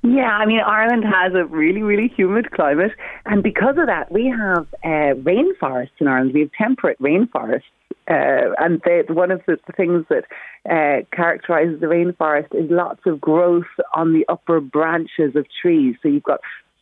[0.04, 2.91] Yeah, I mean, Ireland has a really, really humid climate,
[3.26, 6.34] and because of that, we have uh, rainforests in Ireland.
[6.34, 7.62] We have temperate rainforests
[8.08, 10.26] uh, and they, one of the, things that
[10.70, 15.95] uh, characterises the rainforest is lots of growth on the upper branches of trees.
[16.02, 16.41] So you've got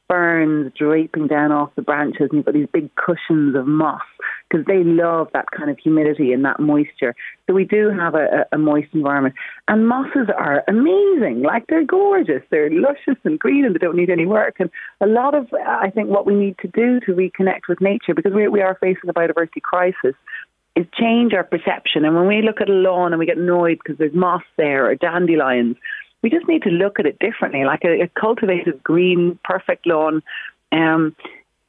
[0.10, 4.02] ferns draping down off the branches, and you've got these big cushions of moss
[4.50, 7.16] because they love that kind of humidity and that moisture.
[7.48, 9.36] So we do have a, a, moist environment.
[9.68, 11.44] And mosses are amazing.
[11.44, 12.42] Like they're gorgeous.
[12.50, 14.56] They're luscious and green and they don't need any work.
[14.60, 14.70] And
[15.02, 18.34] a lot of, I think, what we need to do to reconnect with nature, because
[18.34, 20.16] we, we are facing a biodiversity crisis,
[20.76, 22.06] is change our perception.
[22.06, 24.90] And when we look at a lawn and we get annoyed because there's moss there
[24.90, 25.76] or dandelions,
[26.22, 27.64] we just need to look at it differently.
[27.66, 30.22] Like a, a cultivated green, perfect lawn
[30.72, 31.16] um,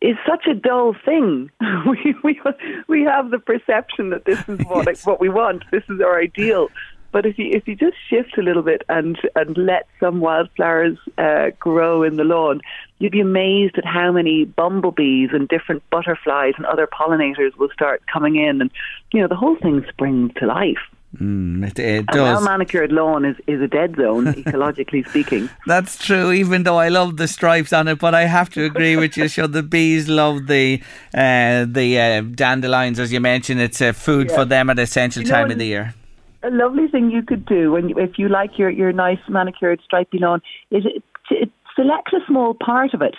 [0.00, 1.50] is such a dull thing.
[1.86, 2.40] we, we
[2.88, 5.06] we have the perception that this is what yes.
[5.06, 5.64] what we want.
[5.70, 6.68] This is our ideal.
[7.12, 10.96] But if you if you just shift a little bit and and let some wildflowers
[11.18, 12.60] uh, grow in the lawn,
[12.98, 18.02] you'd be amazed at how many bumblebees and different butterflies and other pollinators will start
[18.12, 18.70] coming in, and
[19.12, 20.78] you know the whole thing springs to life.
[21.18, 25.50] Mm, it, it a well manicured lawn is, is a dead zone, ecologically speaking.
[25.66, 28.94] That's true, even though I love the stripes on it, but I have to agree
[28.96, 29.26] with you.
[29.26, 30.80] So the bees love the
[31.12, 33.60] uh, the uh, dandelions, as you mentioned.
[33.60, 34.36] It's a food yeah.
[34.36, 35.94] for them at essential you know, time of the year
[36.42, 39.80] a lovely thing you could do when you, if you like your, your nice manicured
[39.84, 40.40] stripy lawn
[40.70, 43.14] is it, it select a small part of it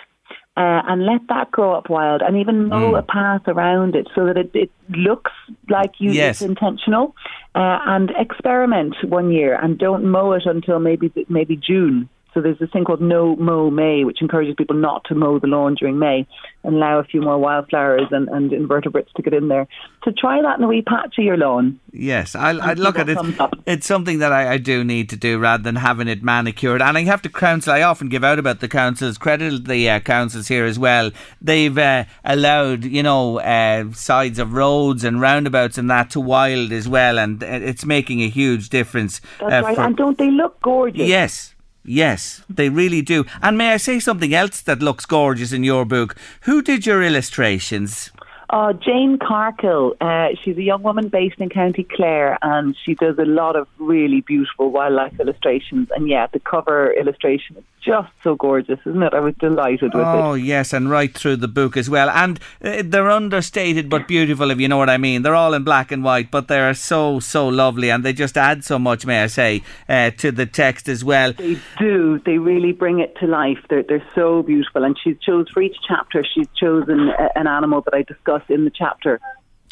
[0.56, 2.98] uh, and let that grow up wild and even mow mm.
[2.98, 5.30] a path around it so that it, it looks
[5.70, 6.36] like you yes.
[6.36, 7.14] it's intentional
[7.54, 12.58] uh, and experiment one year and don't mow it until maybe maybe June so there's
[12.58, 15.98] this thing called No Mow May, which encourages people not to mow the lawn during
[15.98, 16.26] May
[16.64, 19.66] and allow a few more wildflowers and, and invertebrates to get in there.
[20.04, 21.78] So try that in a wee patch of your lawn.
[21.92, 23.18] Yes, I, I look at it.
[23.66, 26.80] It's something that I, I, do need to do rather than having it manicured.
[26.80, 27.72] And I have to counsel.
[27.72, 29.18] I often give out about the councils.
[29.18, 31.10] Credit the uh, councils here as well.
[31.40, 36.72] They've uh, allowed you know uh, sides of roads and roundabouts and that to wild
[36.72, 39.20] as well, and it's making a huge difference.
[39.40, 39.78] That's uh, right.
[39.78, 41.08] And don't they look gorgeous?
[41.08, 41.51] Yes.
[41.84, 43.24] Yes, they really do.
[43.40, 46.16] And may I say something else that looks gorgeous in your book?
[46.42, 48.10] Who did your illustrations?
[48.52, 49.96] Uh, Jane Carkill.
[49.98, 53.66] Uh, she's a young woman based in County Clare, and she does a lot of
[53.78, 55.88] really beautiful wildlife illustrations.
[55.96, 59.14] And yeah, the cover illustration is just so gorgeous, isn't it?
[59.14, 60.22] I was delighted with oh, it.
[60.22, 62.10] Oh yes, and right through the book as well.
[62.10, 65.22] And uh, they're understated but beautiful, if you know what I mean.
[65.22, 68.36] They're all in black and white, but they are so so lovely, and they just
[68.36, 71.32] add so much, may I say, uh, to the text as well.
[71.32, 72.20] They do.
[72.26, 73.58] They really bring it to life.
[73.70, 76.22] They're they're so beautiful, and she's chose for each chapter.
[76.22, 78.02] She's chosen a, an animal that I
[78.42, 79.20] discuss in the chapter.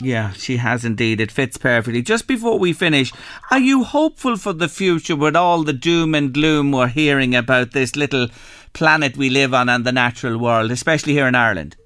[0.03, 1.21] Yeah, she has indeed.
[1.21, 2.03] It fits perfectly.
[2.03, 3.13] Just before we finish,
[3.51, 7.73] are you hopeful for the future with all the doom and gloom we're hearing about
[7.73, 8.29] this little
[8.73, 11.77] planet we live on and the natural world, especially here in Ireland?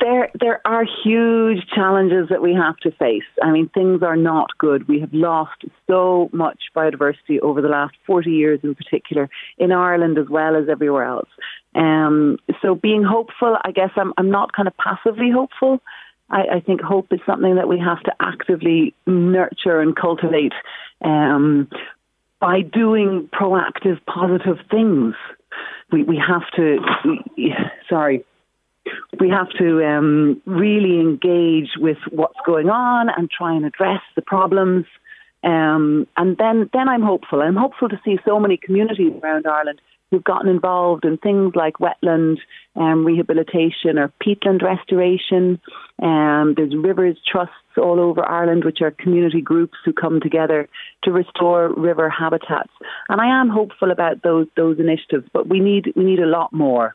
[0.00, 3.22] There, there are huge challenges that we have to face.
[3.42, 4.88] I mean, things are not good.
[4.88, 10.18] We have lost so much biodiversity over the last 40 years, in particular, in Ireland
[10.18, 11.28] as well as everywhere else.
[11.74, 15.80] Um, so, being hopeful, I guess I'm, I'm not kind of passively hopeful.
[16.30, 20.52] I, I think hope is something that we have to actively nurture and cultivate
[21.04, 21.68] um,
[22.40, 25.14] by doing proactive, positive things.
[25.92, 26.78] We, we have to,
[27.88, 28.24] sorry,
[29.18, 34.22] we have to um, really engage with what's going on and try and address the
[34.22, 34.86] problems.
[35.42, 37.42] Um, and then, then I'm hopeful.
[37.42, 39.80] I'm hopeful to see so many communities around Ireland
[40.14, 42.38] who've gotten involved in things like wetland
[42.76, 45.60] um, rehabilitation or peatland restoration.
[46.00, 50.68] Um, there's rivers trusts all over Ireland, which are community groups who come together
[51.02, 52.70] to restore river habitats.
[53.08, 56.52] And I am hopeful about those those initiatives, but we need we need a lot
[56.52, 56.94] more.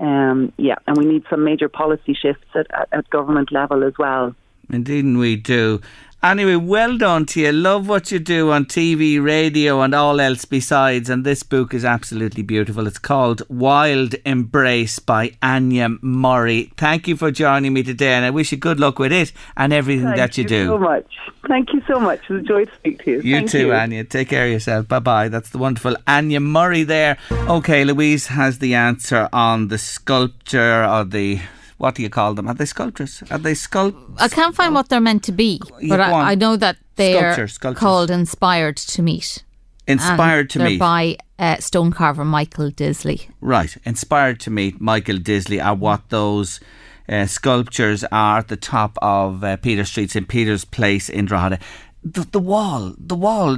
[0.00, 3.92] Um, yeah, and we need some major policy shifts at, at, at government level as
[3.98, 4.34] well.
[4.70, 5.80] Indeed, we do.
[6.20, 7.52] Anyway, well done to you.
[7.52, 11.08] Love what you do on TV, radio, and all else besides.
[11.08, 12.88] And this book is absolutely beautiful.
[12.88, 16.72] It's called Wild Embrace by Anja Murray.
[16.76, 19.72] Thank you for joining me today, and I wish you good luck with it and
[19.72, 20.48] everything Thank that you, do.
[20.48, 20.72] Thank you do.
[20.72, 21.06] so much.
[21.46, 22.20] Thank you so much.
[22.28, 23.20] It was a joy to speak to you.
[23.20, 23.68] You Thank too, you.
[23.68, 24.10] Anja.
[24.10, 24.88] Take care of yourself.
[24.88, 25.28] Bye bye.
[25.28, 27.16] That's the wonderful Anja Murray there.
[27.30, 31.40] Okay, Louise has the answer on the sculpture or the.
[31.78, 32.48] What do you call them?
[32.48, 33.22] Are they sculptures?
[33.30, 34.16] Are they sculpt?
[34.18, 36.00] I can't find what they're meant to be, but.
[36.00, 37.80] I, I know that they're sculptures.
[37.80, 39.44] called Inspired to Meet.
[39.86, 40.78] Inspired to meet.
[40.78, 43.28] by uh, stonecarver Michael Disley.
[43.40, 43.74] Right.
[43.84, 46.60] Inspired to meet Michael Disley are what those
[47.08, 50.28] uh, sculptures are at the top of uh, Peter Street, St.
[50.28, 51.58] Peter's Place in Drogheda.
[52.04, 53.56] The, the wall, the wall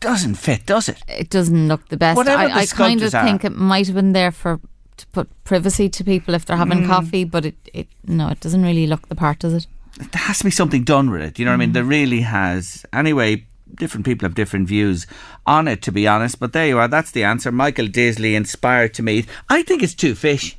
[0.00, 1.02] doesn't fit, does it?
[1.08, 2.16] It doesn't look the best.
[2.16, 3.24] Whatever I, the I kind of are.
[3.24, 4.60] think it might have been there for
[4.96, 6.86] to put privacy to people if they're having Mm.
[6.88, 9.66] coffee, but it, it no, it doesn't really look the part, does it?
[9.96, 11.38] there has to be something done with it.
[11.38, 11.72] You know what I mean?
[11.72, 12.84] There really has.
[12.92, 15.06] Anyway, different people have different views
[15.46, 16.40] on it, to be honest.
[16.40, 16.88] But there you are.
[16.88, 17.52] That's the answer.
[17.52, 19.26] Michael Disley inspired to meet.
[19.48, 20.56] I think it's two fish.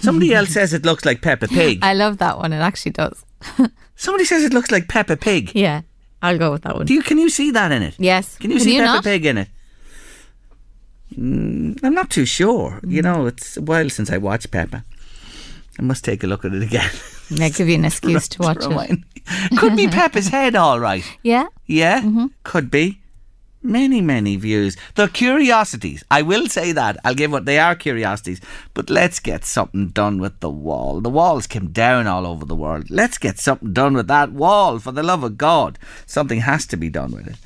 [0.00, 1.78] Somebody else says it looks like Peppa Pig.
[1.82, 2.52] I love that one.
[2.52, 3.24] It actually does.
[3.96, 5.52] Somebody says it looks like Peppa Pig.
[5.54, 5.82] Yeah,
[6.20, 6.84] I'll go with that one.
[6.86, 7.02] Do you?
[7.02, 7.94] Can you see that in it?
[7.98, 8.36] yes.
[8.36, 9.04] Can you see Peppa not?
[9.04, 9.48] Pig in it?
[11.18, 12.80] Mm, I'm not too sure.
[12.86, 13.04] You Mm.
[13.04, 14.84] know, it's a while since I watched Peppa.
[15.78, 16.90] I must take a look at it again.
[17.30, 18.98] Yeah, give you an excuse to watch it.
[19.58, 21.04] Could be Peppa's head, all right.
[21.22, 21.46] Yeah.
[21.66, 22.26] Yeah, Mm-hmm.
[22.44, 23.00] could be.
[23.66, 24.76] Many, many views.
[24.94, 26.04] They're curiosities.
[26.10, 26.98] I will say that.
[27.02, 28.40] I'll give what they are curiosities.
[28.74, 31.00] But let's get something done with the wall.
[31.00, 32.90] The walls came down all over the world.
[32.90, 35.78] Let's get something done with that wall, for the love of God.
[36.04, 37.36] Something has to be done with it.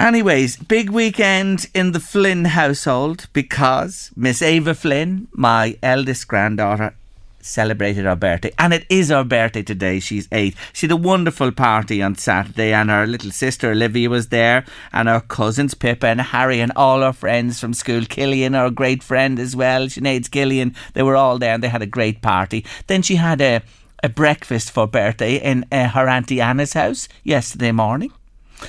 [0.00, 6.94] Anyways, big weekend in the Flynn household because Miss Ava Flynn, my eldest granddaughter,
[7.42, 8.50] celebrated her birthday.
[8.58, 10.00] And it is her birthday today.
[10.00, 10.56] She's eight.
[10.72, 15.06] She had a wonderful party on Saturday, and her little sister Olivia was there, and
[15.06, 18.06] her cousins Pippa and Harry, and all her friends from school.
[18.06, 20.74] Killian, our great friend as well, Sinead's Killian.
[20.94, 22.64] They were all there, and they had a great party.
[22.86, 23.60] Then she had a
[24.02, 28.10] a breakfast for birthday in uh, her auntie Anna's house yesterday morning.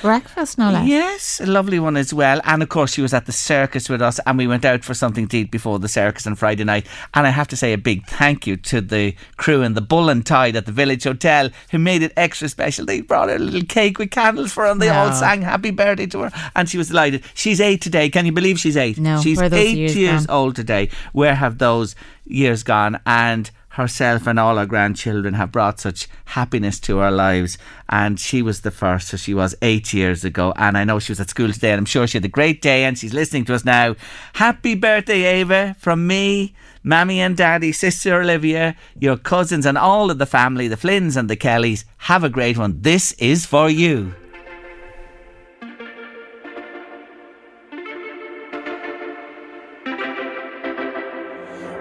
[0.02, 0.88] Breakfast, no less.
[0.88, 2.42] Yes, a lovely one as well.
[2.44, 4.94] And of course, she was at the circus with us, and we went out for
[4.94, 6.88] something to eat before the circus on Friday night.
[7.14, 10.10] And I have to say a big thank you to the crew in the Bull
[10.10, 12.86] and Tide at the Village Hotel who made it extra special.
[12.86, 15.72] They brought her a little cake with candles for her, and they all sang happy
[15.72, 17.24] birthday to her, and she was delighted.
[17.34, 18.10] She's eight today.
[18.10, 18.98] Can you believe she's eight?
[18.98, 20.89] No, she's where are those eight years years old today.
[21.14, 23.00] Where have those years gone?
[23.06, 27.57] And herself and all her grandchildren have brought such happiness to our lives.
[27.89, 30.53] And she was the first, so she was eight years ago.
[30.55, 32.61] And I know she was at school today, and I'm sure she had a great
[32.61, 33.95] day, and she's listening to us now.
[34.34, 36.53] Happy birthday, Ava, from me.
[36.84, 41.30] Mammy and Daddy, Sister Olivia, your cousins, and all of the family, the Flynns and
[41.30, 41.86] the Kellys.
[41.97, 42.82] Have a great one.
[42.82, 44.15] This is for you.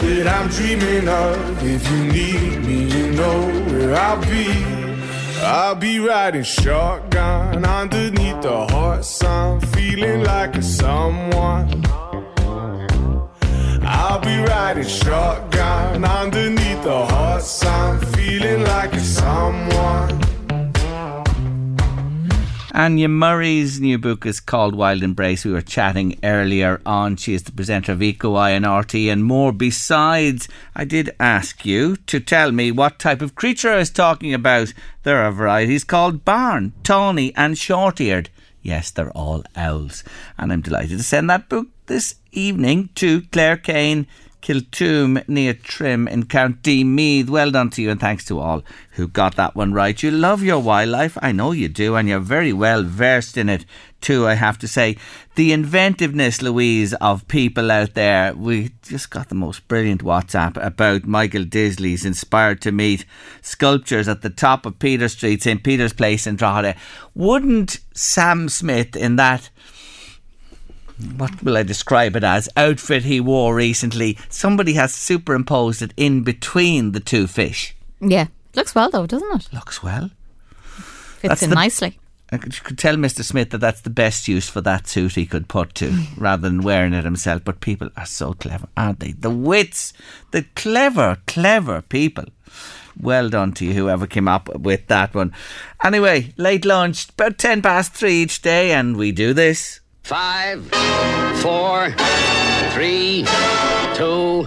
[0.00, 1.64] that I'm dreaming of.
[1.64, 3.38] If you need me, you know
[3.70, 4.78] where I'll be.
[5.40, 11.84] I'll be riding shotgun underneath the hot sun, feeling like a someone.
[13.82, 20.27] I'll be riding shotgun underneath the hot sun, feeling like a someone.
[22.78, 25.44] Anja Murray's new book is called Wild Embrace.
[25.44, 27.16] We were chatting earlier on.
[27.16, 29.52] She is the presenter of Eco Eye and RT and more.
[29.52, 34.32] Besides, I did ask you to tell me what type of creature I was talking
[34.32, 34.72] about.
[35.02, 38.30] There are varieties called barn, tawny, and short eared.
[38.62, 40.04] Yes, they're all owls.
[40.38, 44.06] And I'm delighted to send that book this evening to Claire Kane.
[44.40, 47.28] Kiltoom near Trim in County Meath.
[47.28, 48.62] Well done to you and thanks to all
[48.92, 50.02] who got that one right.
[50.02, 53.64] You love your wildlife, I know you do, and you're very well versed in it
[54.00, 54.96] too, I have to say.
[55.34, 58.34] The inventiveness, Louise, of people out there.
[58.34, 63.04] We just got the most brilliant WhatsApp about Michael Disley's Inspired to Meet
[63.42, 65.62] sculptures at the top of Peter Street, St.
[65.62, 66.74] Peter's Place in Drogheda.
[67.14, 69.50] Wouldn't Sam Smith in that
[71.16, 72.48] what will I describe it as?
[72.56, 74.18] Outfit he wore recently.
[74.28, 77.74] Somebody has superimposed it in between the two fish.
[78.00, 78.26] Yeah.
[78.54, 79.52] Looks well though, doesn't it?
[79.52, 80.10] Looks well.
[80.66, 81.98] Fits That's in the- nicely.
[82.30, 83.24] I could, you could tell Mr.
[83.24, 86.60] Smith that that's the best use for that suit he could put to, rather than
[86.60, 87.42] wearing it himself.
[87.42, 89.12] But people are so clever, aren't they?
[89.12, 89.94] The wits,
[90.32, 92.26] the clever, clever people.
[93.00, 95.32] Well done to you, whoever came up with that one.
[95.82, 99.80] Anyway, late lunch, about 10 past three each day, and we do this.
[100.08, 100.64] Five,
[101.42, 101.90] four,
[102.70, 103.26] three,
[103.94, 104.46] two,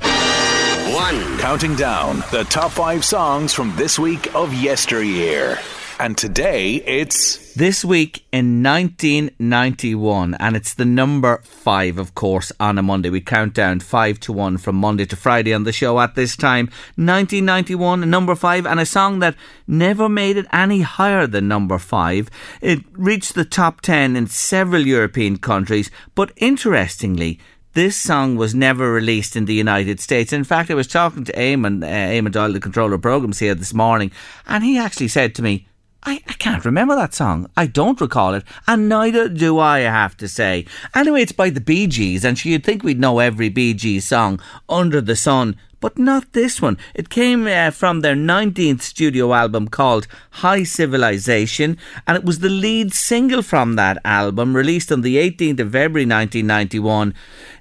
[0.91, 1.38] one.
[1.38, 5.59] Counting down the top five songs from this week of yesteryear.
[6.02, 7.54] And today it's.
[7.54, 13.12] This week in 1991, and it's the number five, of course, on a Monday.
[13.12, 16.36] We count down five to one from Monday to Friday on the show at this
[16.36, 16.66] time.
[16.95, 19.36] 1991, number five, and a song that
[19.68, 22.32] never made it any higher than number five.
[22.62, 27.39] It reached the top ten in several European countries, but interestingly,
[27.74, 30.34] this song was never released in the United States.
[30.34, 33.54] In fact, I was talking to Eamon, uh, Eamon Doyle, the controller of programs here
[33.54, 34.12] this morning,
[34.47, 35.68] and he actually said to me,
[36.04, 37.49] I, I can't remember that song.
[37.56, 40.66] I don't recall it, and neither do I, I have to say.
[40.95, 44.39] Anyway, it's by the Bee Gees, and you'd think we'd know every Bee Gees song
[44.68, 46.78] under the sun, but not this one.
[46.95, 51.78] It came uh, from their 19th studio album called High Civilization,
[52.08, 56.06] and it was the lead single from that album, released on the 18th of February
[56.06, 57.14] 1991.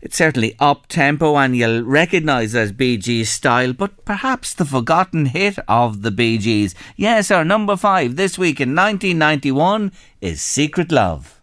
[0.02, 5.26] It's certainly up tempo, and you'll recognise as Bee Gees style, but perhaps the forgotten
[5.26, 6.74] hit of the Bee Gees.
[6.96, 9.92] Yes, our number five this week in 1991
[10.22, 11.39] is Secret Love.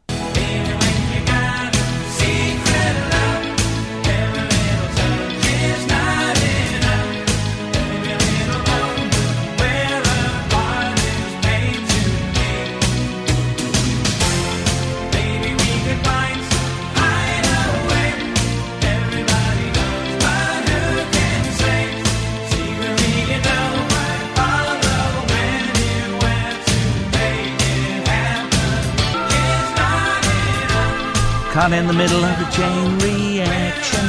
[31.67, 33.99] In the middle of a chain reaction.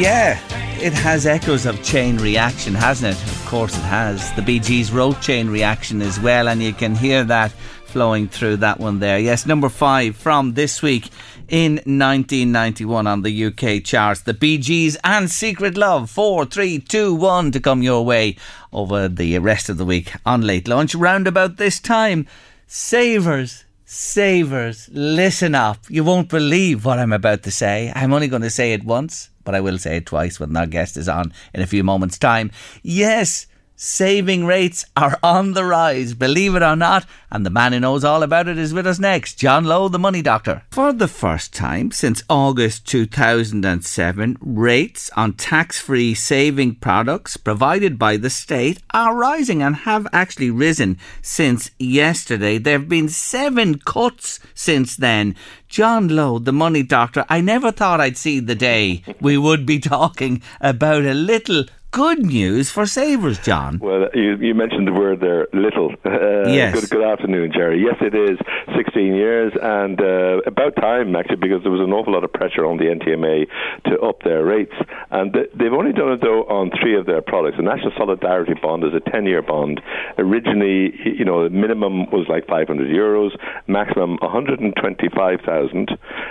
[0.00, 0.38] Yeah,
[0.80, 3.22] it has echoes of chain reaction, hasn't it?
[3.22, 4.32] Of course it has.
[4.34, 7.50] The Bee Gees wrote chain reaction as well, and you can hear that
[7.86, 9.18] flowing through that one there.
[9.18, 11.10] Yes, number five from this week
[11.48, 14.20] in 1991 on the UK charts.
[14.20, 16.08] The Bee Gees and Secret Love.
[16.08, 18.36] Four, three, two, one to come your way
[18.72, 20.94] over the rest of the week on late lunch.
[20.94, 22.28] Round about this time,
[22.68, 25.78] Savers Savers, listen up.
[25.88, 27.92] You won't believe what I'm about to say.
[27.94, 30.66] I'm only going to say it once, but I will say it twice when our
[30.66, 32.50] guest is on in a few moments' time.
[32.82, 33.46] Yes,
[33.78, 38.04] Saving rates are on the rise, believe it or not, and the man who knows
[38.04, 40.62] all about it is with us next, John Lowe, the money doctor.
[40.70, 48.16] For the first time since August 2007, rates on tax free saving products provided by
[48.16, 52.56] the state are rising and have actually risen since yesterday.
[52.56, 55.36] There have been seven cuts since then.
[55.68, 59.78] John Lowe, the money doctor, I never thought I'd see the day we would be
[59.80, 63.78] talking about a little good news for savers, John.
[63.78, 65.94] Well, you, you mentioned the word there, little.
[66.16, 66.72] Uh, yes.
[66.74, 67.78] Good, good afternoon, Gerry.
[67.82, 68.38] Yes, it is
[68.74, 72.64] 16 years, and uh, about time, actually, because there was an awful lot of pressure
[72.64, 73.46] on the NTMA
[73.84, 74.72] to up their rates.
[75.10, 77.58] And th- they've only done it, though, on three of their products.
[77.58, 79.80] The National Solidarity Bond is a 10 year bond.
[80.18, 85.90] Originally, you know, the minimum was like 500 euros, maximum 125,000,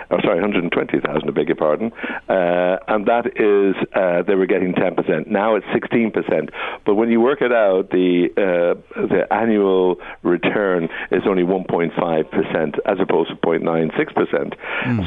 [0.09, 1.91] or sorry, 120,000, I beg your pardon.
[2.27, 5.27] Uh, and that is, uh, they were getting 10%.
[5.27, 6.49] Now it's 16%.
[6.85, 12.97] But when you work it out, the, uh, the annual return is only 1.5% as
[12.99, 14.55] opposed to 0.96%.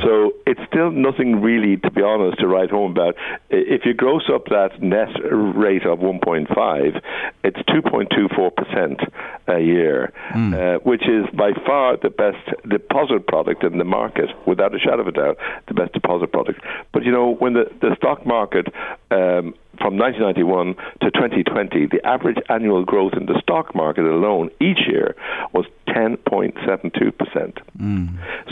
[0.03, 3.14] So it's still nothing really, to be honest, to write home about.
[3.51, 7.03] If you gross up that net rate of 1.5,
[7.44, 9.11] it's 2.24%
[9.49, 10.12] a year,
[10.55, 12.38] uh, which is by far the best
[12.68, 15.38] deposit product in the market, without a shadow of a doubt,
[15.68, 16.61] the best deposit product.
[16.92, 18.66] But you know, when the, the stock market
[19.11, 24.81] um, from 1991 to 2020, the average annual growth in the stock market alone each
[24.89, 25.14] year
[25.53, 27.59] was 10.72%.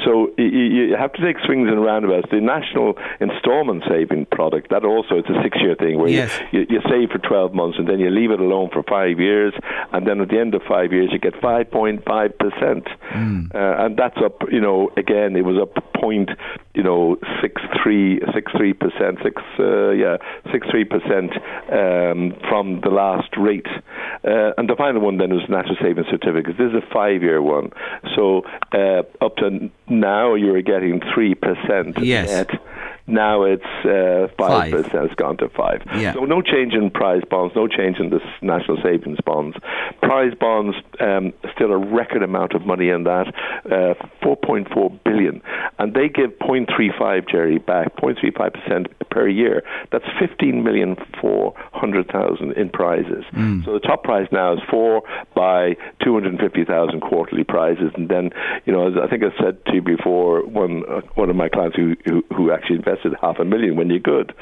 [0.05, 2.29] So y- y- you have to take swings and roundabouts.
[2.31, 6.39] The national installment saving product, that also it's a six-year thing where Yes.
[6.53, 9.19] you, you, you save for 12 months and then you leave it alone for five
[9.21, 9.53] years,
[9.93, 12.87] and then at the end of five years you get 5.5%,
[13.55, 14.43] uh, and that's up.
[14.51, 16.31] You know, again it was up point,
[16.75, 20.17] you know, six three six three percent, six uh, yeah
[20.53, 23.67] six three percent um, from the last rate,
[24.25, 26.59] uh, and the final one then was national savings certificates.
[26.59, 27.71] This is a five-year one,
[28.15, 28.43] so
[28.73, 32.29] uh, up to now you are getting three percent Yes.
[32.29, 32.51] net.
[33.07, 34.73] Now it's uh, five Five.
[34.73, 35.05] percent.
[35.07, 35.83] It's gone to five.
[35.97, 36.15] Yeah.
[36.15, 39.57] So no change in prize bonds, no change in the national savings bonds.
[40.03, 43.29] Prize bonds um, still a record amount of money in that,
[43.67, 45.41] uh, 4.4 billion,
[45.79, 49.63] and they give 0.35 Gerry back, 0.35 percent per year.
[49.93, 53.25] That's 15 million four hundred thousand in prizes.
[53.65, 55.03] So the top prize now is four
[55.35, 58.31] by 250,000 quarterly prizes, and then
[58.65, 61.49] you know as I think I said to you before, one uh, one of my
[61.49, 64.35] clients who, who who actually invested half a million when you could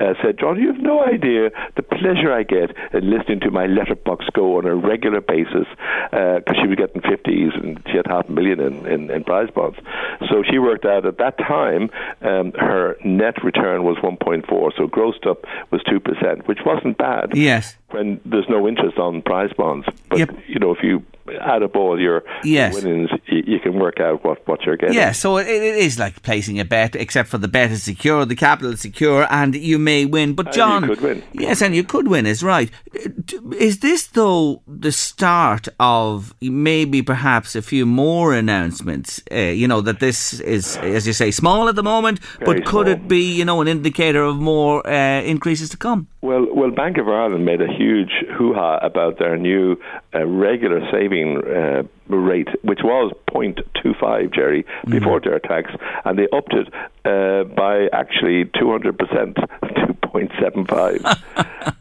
[0.00, 3.66] uh, said, John, you have no idea the pleasure I get in listening to my
[3.66, 5.66] letterbox go on a regular basis
[6.10, 9.48] because she was getting 50s and she had half a million in, in, in prize
[9.54, 9.78] bonds.
[10.28, 11.90] So she worked out at that time
[12.22, 14.46] um, her net return was 1.4,
[14.76, 17.76] so grossed up was 2%, which wasn't bad Yes.
[17.92, 19.86] When there's no interest on prize bonds.
[20.08, 20.18] But,
[20.48, 21.02] you know, if you
[21.40, 22.74] add up all your Yes.
[22.74, 24.94] winnings, you, you can work out what, what you're getting.
[24.96, 28.24] Yeah, so it, it is like placing a bet, except for the bet is secure,
[28.24, 30.34] the capital is secure, and you may win.
[30.34, 31.22] But And John, you could win.
[31.32, 32.70] yes, and you could win is right.
[33.58, 39.22] Is this though the start of maybe perhaps a few more announcements?
[39.30, 42.66] Uh, you know that this is, as you say, small at the moment, Very but
[42.66, 42.94] could small.
[42.94, 46.08] it be, you know, an indicator of more uh, increases to come?
[46.20, 47.81] Well, well, Bank of Ireland made a huge
[48.36, 49.76] hoo-ha about their new
[50.14, 55.70] uh, regular saving uh, rate, which was 0.25, Gerry, before their tax,
[56.04, 56.68] and they upped it
[57.04, 61.00] uh, by actually 200% to 0.75.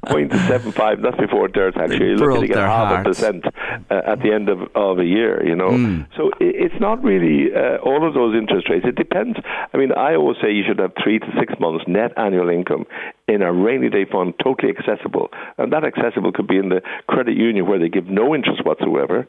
[0.06, 1.94] 0.75, that's before their tax.
[1.94, 5.56] You're looking their half a percent uh, at the end of, of a year, you
[5.56, 5.72] know.
[5.72, 6.08] Mm.
[6.16, 8.86] So it's not really uh, all of those interest rates.
[8.88, 9.38] It depends.
[9.74, 12.86] I mean, I always say you should have three to six months net annual income
[13.34, 15.30] in a rainy day fund, totally accessible.
[15.58, 19.28] And that accessible could be in the credit union where they give no interest whatsoever,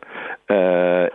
[0.51, 1.07] uh,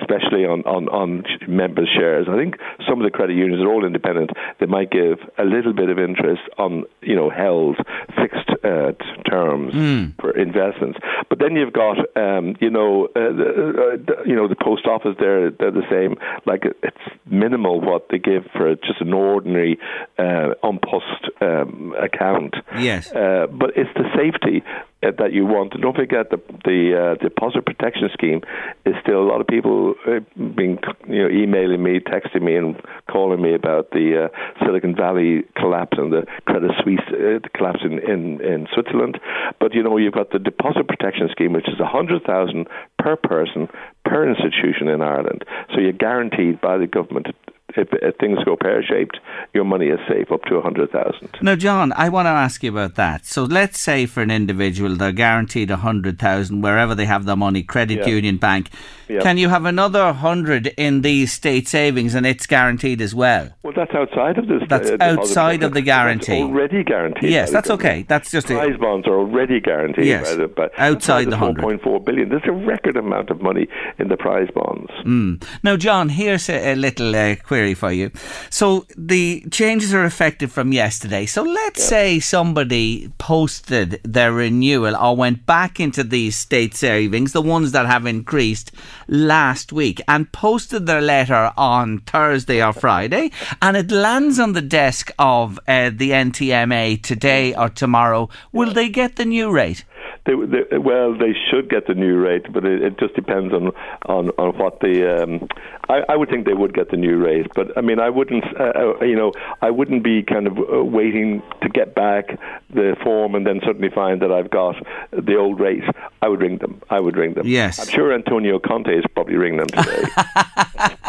[0.00, 2.26] especially on, on, on members' shares.
[2.30, 2.56] I think
[2.88, 4.30] some of the credit unions are all independent.
[4.60, 7.76] They might give a little bit of interest on, you know, held
[8.20, 8.92] fixed uh,
[9.30, 9.74] terms
[10.20, 10.98] for investments.
[11.28, 14.86] But then you've got, um, you know, uh, the, uh, the- you know, the post
[14.86, 15.14] office.
[15.18, 16.16] They're they're the same.
[16.44, 16.96] Like it's
[17.26, 19.78] minimal what they give for just an ordinary
[20.18, 22.54] uh, An Post um, account.
[22.78, 23.12] Yes.
[23.12, 24.62] Uh, but it's the safety
[25.02, 25.74] uh, that you want.
[25.74, 28.42] And don't forget the the uh, deposit protection scheme
[28.84, 30.20] is still a lot of people uh,
[30.56, 32.76] being you know emailing me, texting me, and
[33.10, 37.98] calling me about the uh, Silicon Valley collapse and the Credit Suisse uh, collapse in,
[37.98, 39.20] in in Switzerland.
[39.60, 42.66] But you know you've got the deposit protection scheme, which is a hundred thousand
[42.98, 43.68] per person
[44.04, 45.44] per institution in Ireland.
[45.74, 47.28] So you're guaranteed by the government.
[47.76, 49.18] If, if things go pear shaped,
[49.52, 51.36] your money is safe up to a hundred thousand.
[51.42, 53.26] Now, John, I want to ask you about that.
[53.26, 57.36] So, let's say for an individual, they're guaranteed a hundred thousand wherever they have their
[57.36, 58.06] money, credit Yeah.
[58.06, 58.70] union, bank.
[59.08, 59.20] Yeah.
[59.20, 63.50] Can you have another hundred in these state savings, and it's guaranteed as well?
[63.62, 64.62] Well, that's outside of this.
[64.68, 66.40] That's uh, outside of the guarantee.
[66.40, 67.30] That's already guaranteed.
[67.30, 68.04] Yes, that's okay.
[68.08, 70.06] That's just prize a, bonds are already guaranteed.
[70.06, 71.80] Yes, by the, by, outside the the 100.
[71.82, 72.28] 4.4 billion.
[72.30, 73.66] There's a record amount of money
[73.98, 74.90] in the prize bonds.
[75.04, 75.42] Mm.
[75.62, 78.10] Now, John, here's a, a little uh, query for you.
[78.50, 81.26] So the changes are effective from yesterday.
[81.26, 87.42] So let's say somebody posted their renewal or went back into these state savings, the
[87.42, 88.70] ones that have increased
[89.08, 93.30] last week, and posted their letter on Thursday or Friday,
[93.60, 98.28] and it lands on the desk of uh, the NTMA today or tomorrow.
[98.52, 99.84] Will they get the new rate?
[100.28, 103.70] They, they, well, they should get the new rate, but it, it just depends on,
[104.04, 105.22] on, on what the.
[105.22, 105.48] Um,
[105.88, 108.44] I, I would think they would get the new rate, but I mean, I wouldn't.
[108.60, 112.38] Uh, uh, you know, I wouldn't be kind of uh, waiting to get back
[112.74, 114.76] the form and then suddenly find that I've got
[115.12, 115.84] the old rate.
[116.20, 116.82] I would ring them.
[116.90, 117.46] I would ring them.
[117.46, 117.78] Yes.
[117.78, 120.04] I'm sure Antonio Conte is probably ringing them today.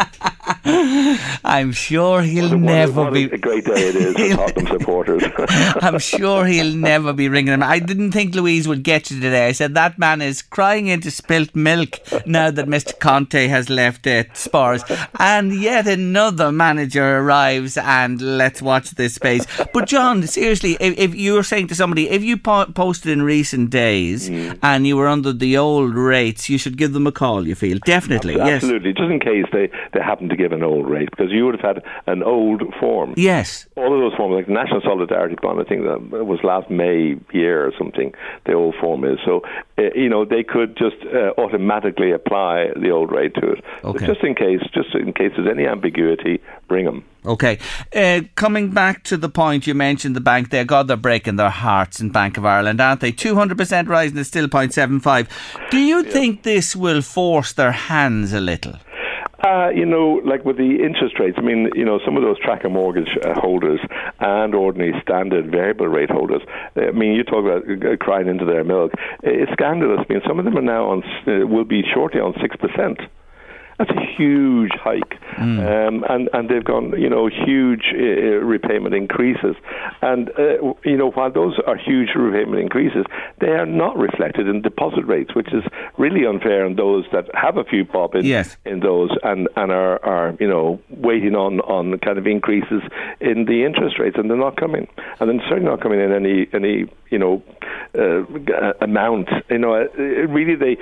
[0.65, 3.23] I'm sure he'll What never what be.
[3.25, 5.23] a great day it is for Tottenham supporters.
[5.81, 7.63] I'm sure he'll never be ringing him.
[7.63, 9.47] I didn't think Louise would get you today.
[9.47, 12.97] I said that man is crying into spilt milk now that Mr.
[12.99, 14.83] Conte has left uh, Spurs,
[15.19, 17.77] and yet another manager arrives.
[17.77, 19.45] And let's watch this space.
[19.73, 23.21] But John, seriously, if, if you were saying to somebody, if you po- posted in
[23.21, 24.59] recent days Mm.
[24.61, 27.47] and you were under the old rates, you should give them a call.
[27.47, 30.89] You feel definitely, yes, Absolutely, just in case they, they happen to give an old
[30.89, 33.13] rate, because you would have had an old form.
[33.17, 33.67] yes.
[33.75, 37.15] All of those forms, like the National Solidarity Bond, I think that was last May
[37.31, 38.13] year or something,
[38.45, 39.19] the old form is.
[39.25, 39.41] So,
[39.77, 43.63] uh, you know, they could just uh, automatically apply the old rate to it.
[43.83, 44.05] Okay.
[44.05, 47.03] just in case, just in case there's any ambiguity, bring them.
[47.25, 47.59] Okay.
[47.93, 51.49] Uh, coming back to the point you mentioned, the bank there, God, they're breaking their
[51.49, 53.11] hearts in Bank of Ireland, aren't they?
[53.11, 55.27] 200% rise and it's still 0.75.
[55.69, 58.75] Do you think this will force their hands a little?
[59.43, 62.37] Uh, you know, like with the interest rates, I mean, you know, some of those
[62.39, 63.79] tracker mortgage uh, holders
[64.19, 66.41] and ordinary standard variable rate holders,
[66.75, 68.91] I mean, you talk about uh, crying into their milk.
[69.23, 70.05] It's scandalous.
[70.09, 73.07] I mean, some of them are now on, uh, will be shortly on 6%.
[73.79, 75.87] That's a huge hike, mm.
[75.87, 79.55] um, and and they've gone, you know, huge uh, repayment increases,
[80.01, 83.05] and uh, you know while those are huge repayment increases,
[83.39, 85.63] they are not reflected in deposit rates, which is
[85.97, 88.57] really unfair on those that have a few pop in yes.
[88.65, 92.81] in those and and are are you know waiting on on kind of increases
[93.21, 94.87] in the interest rates, and they're not coming,
[95.21, 97.41] and then certainly not coming in any any you know
[97.97, 98.23] uh,
[98.81, 99.29] amount.
[99.49, 99.87] You know, uh,
[100.27, 100.77] really they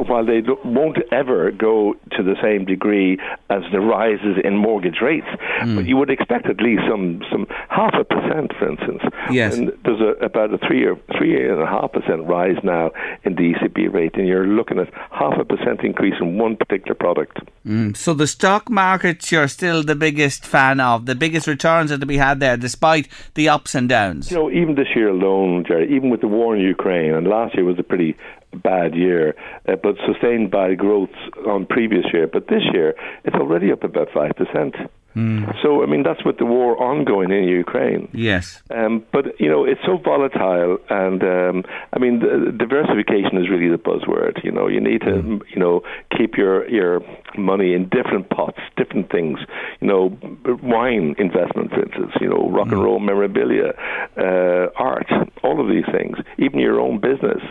[0.00, 3.18] while they won't ever go to the same degree
[3.48, 5.26] as the rises in mortgage rates,
[5.60, 5.76] mm.
[5.76, 9.02] but you would expect at least some some half a percent, for instance.
[9.30, 9.56] Yes.
[9.56, 12.90] And there's a, about a three or three and a half percent rise now
[13.24, 16.94] in the ECB rate, and you're looking at half a percent increase in one particular
[16.94, 17.38] product.
[17.66, 17.96] Mm.
[17.96, 21.06] So the stock markets you're still the biggest fan of.
[21.06, 24.30] The biggest returns are to be had there, despite the ups and downs.
[24.30, 27.54] You know, even this year alone, Gerry, even with the war in Ukraine, and last
[27.54, 28.16] year was a pretty
[28.54, 29.34] bad year,
[29.68, 31.10] uh, but sustained by growth
[31.46, 32.26] on previous year.
[32.26, 32.94] But this year,
[33.24, 34.74] it's already up about five percent.
[35.16, 35.60] Mm.
[35.60, 38.08] So, I mean, that's with the war ongoing in Ukraine.
[38.12, 38.62] Yes.
[38.70, 40.78] Um, but, you know, it's so volatile.
[40.88, 44.44] And, um, I mean, the, diversification is really the buzzword.
[44.44, 45.40] You know, you need to, mm.
[45.52, 45.82] you know,
[46.16, 47.00] keep your, your
[47.38, 49.38] money in different pots, different things.
[49.80, 50.18] You know,
[50.62, 52.72] wine investment, for instance, you know, rock mm.
[52.72, 53.74] and roll memorabilia,
[54.16, 55.10] uh, art,
[55.42, 57.42] all of these things, even your own business,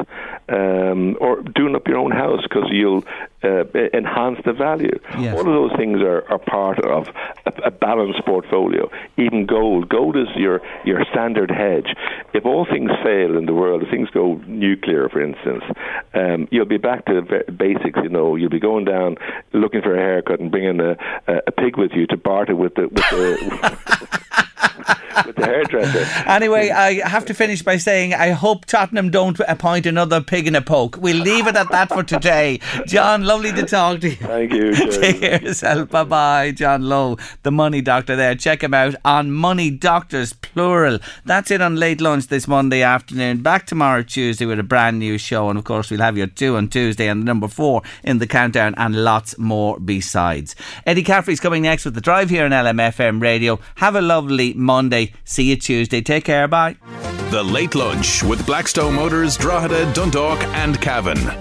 [0.49, 3.03] um, or doing up your own house because you'll
[3.43, 4.99] uh, enhance the value.
[5.18, 5.34] Yes.
[5.34, 7.07] All of those things are, are part of
[7.45, 8.89] a, a, balanced portfolio.
[9.18, 9.88] Even gold.
[9.88, 11.95] Gold is your, your standard hedge.
[12.34, 15.64] If all things fail in the world, if things go nuclear, for instance,
[16.14, 17.22] um, you'll be back to
[17.57, 17.99] basics.
[18.03, 19.15] You know, you'll be going down
[19.69, 20.97] looking for a haircut and bringing a,
[21.27, 24.45] a, a pig with you to barter with the with the.
[25.26, 26.06] with the hairdresser.
[26.30, 30.56] Anyway, I have to finish by saying I hope Tottenham don't appoint another pig in
[30.56, 30.98] a poke.
[30.98, 32.60] We'll leave it at that for today.
[32.86, 34.15] John, lovely to talk to you.
[34.15, 34.73] Thank you.
[34.91, 35.90] Take care of yourself.
[35.90, 36.52] Bye bye.
[36.52, 38.36] John Lowe, the money doctor there.
[38.36, 40.99] Check him out on Money Doctors, plural.
[41.26, 43.41] That's it on late lunch this Monday afternoon.
[43.41, 45.49] Back tomorrow, Tuesday, with a brand new show.
[45.49, 48.76] And of course, we'll have your two on Tuesday and number four in the countdown
[48.77, 50.56] and lots more besides.
[50.86, 53.60] Eddie Caffrey's coming next with the drive here on LMFM radio.
[53.76, 55.13] Have a lovely Monday.
[55.26, 56.01] See you Tuesday.
[56.01, 56.47] Take care.
[56.47, 56.77] Bye.
[57.31, 61.39] The Late Lunch with Blackstone Motors, Drogheda, Dundalk, and Cavan.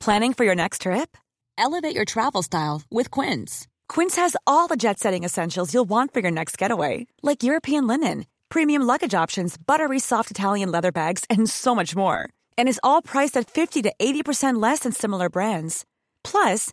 [0.00, 1.16] Planning for your next trip?
[1.58, 3.66] Elevate your travel style with Quince.
[3.86, 7.86] Quince has all the jet setting essentials you'll want for your next getaway, like European
[7.86, 12.30] linen, premium luggage options, buttery soft Italian leather bags, and so much more.
[12.56, 15.84] And is all priced at 50 to 80% less than similar brands.
[16.24, 16.72] Plus,